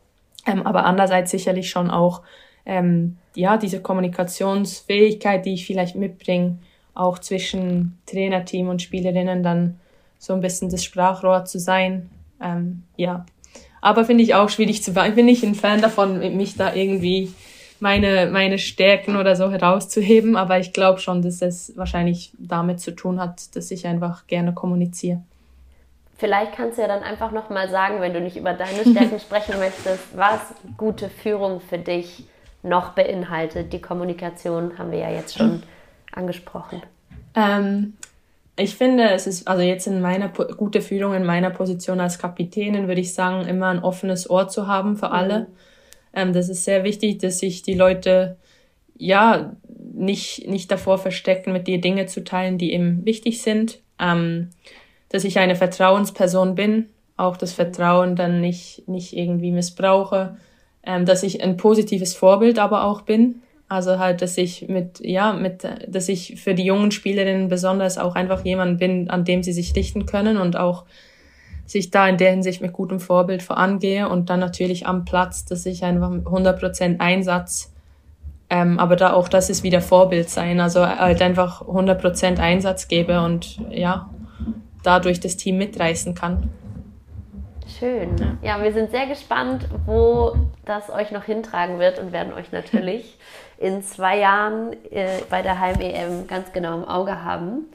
[0.47, 2.23] Ähm, aber andererseits sicherlich schon auch,
[2.67, 6.59] ähm, ja, diese Kommunikationsfähigkeit, die ich vielleicht mitbringe,
[6.95, 9.79] auch zwischen Trainerteam und Spielerinnen dann
[10.19, 12.11] so ein bisschen das Sprachrohr zu sein.
[12.43, 13.25] Ähm, ja.
[13.81, 17.33] Aber finde ich auch schwierig zu Ich bin nicht ein Fan davon, mich da irgendwie
[17.81, 22.93] meine, meine Stärken oder so herauszuheben, aber ich glaube schon, dass es wahrscheinlich damit zu
[22.93, 25.23] tun hat, dass ich einfach gerne kommuniziere.
[26.19, 29.59] Vielleicht kannst du ja dann einfach nochmal sagen, wenn du nicht über deine Stärken sprechen
[29.59, 30.41] möchtest, was
[30.77, 32.25] gute Führung für dich
[32.63, 33.73] noch beinhaltet.
[33.73, 35.63] Die Kommunikation haben wir ja jetzt schon
[36.13, 36.83] angesprochen.
[37.35, 37.95] Ähm,
[38.57, 42.89] Ich finde, es ist, also jetzt in meiner gute Führung in meiner Position als Kapitänin,
[42.89, 45.39] würde ich sagen, immer ein offenes Ohr zu haben für alle.
[45.39, 45.47] Mhm.
[46.15, 48.37] Ähm, das ist sehr wichtig, dass sich die Leute
[48.97, 49.57] ja
[49.95, 53.81] nicht, nicht davor verstecken, mit dir Dinge zu teilen, die eben wichtig sind.
[53.99, 54.51] Ähm,
[55.11, 56.87] dass ich eine Vertrauensperson bin,
[57.17, 60.37] auch das Vertrauen dann nicht, nicht irgendwie missbrauche,
[60.85, 63.43] ähm, dass ich ein positives Vorbild aber auch bin.
[63.69, 68.15] Also halt, dass ich mit, ja, mit, dass ich für die jungen Spielerinnen besonders auch
[68.15, 70.85] einfach jemand bin, an dem sie sich richten können und auch
[71.71, 75.67] sich da in der Hinsicht mit gutem Vorbild vorangehe und dann natürlich am Platz, dass
[75.67, 77.73] ich einfach 100% Einsatz,
[78.49, 83.21] ähm, aber da auch das ist wieder Vorbild sein, also halt einfach 100% Einsatz gebe
[83.21, 84.11] und ja,
[84.83, 86.51] dadurch das Team mitreißen kann.
[87.79, 88.17] Schön.
[88.43, 88.57] Ja.
[88.57, 93.17] ja, wir sind sehr gespannt, wo das euch noch hintragen wird und werden euch natürlich
[93.59, 97.67] in zwei Jahren äh, bei der Heim-EM ganz genau im Auge haben.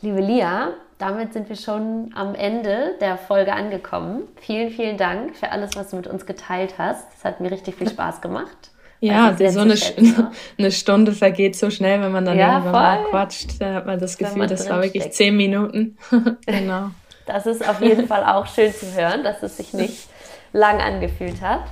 [0.00, 4.22] Liebe Lia, damit sind wir schon am Ende der Folge angekommen.
[4.36, 7.06] Vielen, vielen Dank für alles, was du mit uns geteilt hast.
[7.16, 8.70] Es hat mir richtig viel Spaß gemacht.
[9.00, 9.74] Ja, so eine,
[10.58, 13.60] eine, Stunde vergeht so schnell, wenn man dann ja, irgendwann mal quatscht.
[13.60, 15.16] Da hat man das Gefühl, das war wirklich steckt.
[15.16, 15.98] zehn Minuten.
[16.46, 16.90] genau.
[17.26, 20.08] Das ist auf jeden Fall auch schön zu hören, dass es sich nicht
[20.52, 21.64] lang angefühlt hat.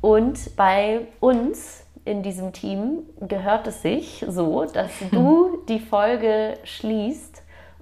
[0.00, 7.29] Und bei uns in diesem Team gehört es sich so, dass du die Folge schließt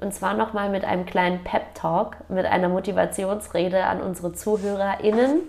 [0.01, 5.41] und zwar nochmal mit einem kleinen Pep-Talk, mit einer Motivationsrede an unsere ZuhörerInnen,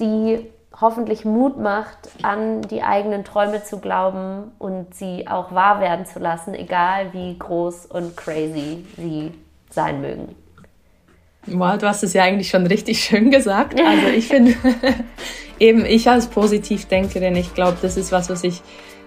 [0.00, 0.46] die
[0.80, 6.18] hoffentlich Mut macht, an die eigenen Träume zu glauben und sie auch wahr werden zu
[6.18, 9.32] lassen, egal wie groß und crazy sie
[9.70, 10.34] sein mögen.
[11.46, 13.78] Wow, du hast es ja eigentlich schon richtig schön gesagt.
[13.80, 14.54] Also ich finde,
[15.58, 18.62] eben ich als Positivdenkerin, ich glaube, das ist was, was ich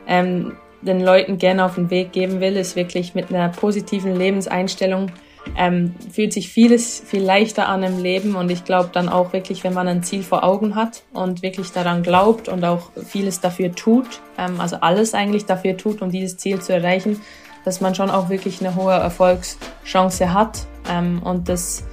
[0.07, 0.55] ähm,
[0.85, 5.11] den Leuten gerne auf den Weg geben will, ist wirklich mit einer positiven Lebenseinstellung
[5.57, 9.63] ähm, fühlt sich vieles viel leichter an im Leben und ich glaube dann auch wirklich,
[9.63, 13.73] wenn man ein Ziel vor Augen hat und wirklich daran glaubt und auch vieles dafür
[13.73, 17.21] tut, ähm, also alles eigentlich dafür tut, um dieses Ziel zu erreichen,
[17.63, 21.83] dass man schon auch wirklich eine hohe Erfolgschance hat ähm, und das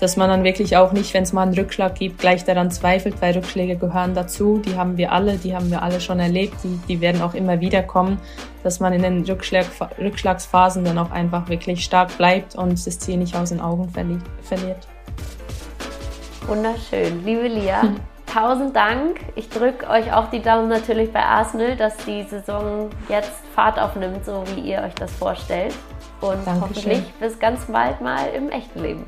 [0.00, 3.20] dass man dann wirklich auch nicht, wenn es mal einen Rückschlag gibt, gleich daran zweifelt,
[3.20, 4.58] weil Rückschläge gehören dazu.
[4.58, 7.60] Die haben wir alle, die haben wir alle schon erlebt, die, die werden auch immer
[7.60, 8.18] wieder kommen,
[8.62, 9.66] dass man in den Rückschlag,
[9.98, 14.86] Rückschlagsphasen dann auch einfach wirklich stark bleibt und das Ziel nicht aus den Augen verliert.
[16.46, 17.24] Wunderschön.
[17.24, 17.96] Liebe Lia, hm.
[18.32, 19.20] tausend Dank.
[19.34, 24.24] Ich drücke euch auch die Daumen natürlich bei Arsenal, dass die Saison jetzt Fahrt aufnimmt,
[24.24, 25.74] so wie ihr euch das vorstellt.
[26.20, 26.60] Und Dankeschön.
[26.60, 29.04] hoffentlich bis ganz bald mal im echten Leben.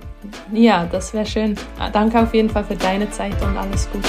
[0.52, 1.56] Ja, das wäre schön.
[1.92, 4.08] Danke auf jeden Fall für deine Zeit und alles Gute.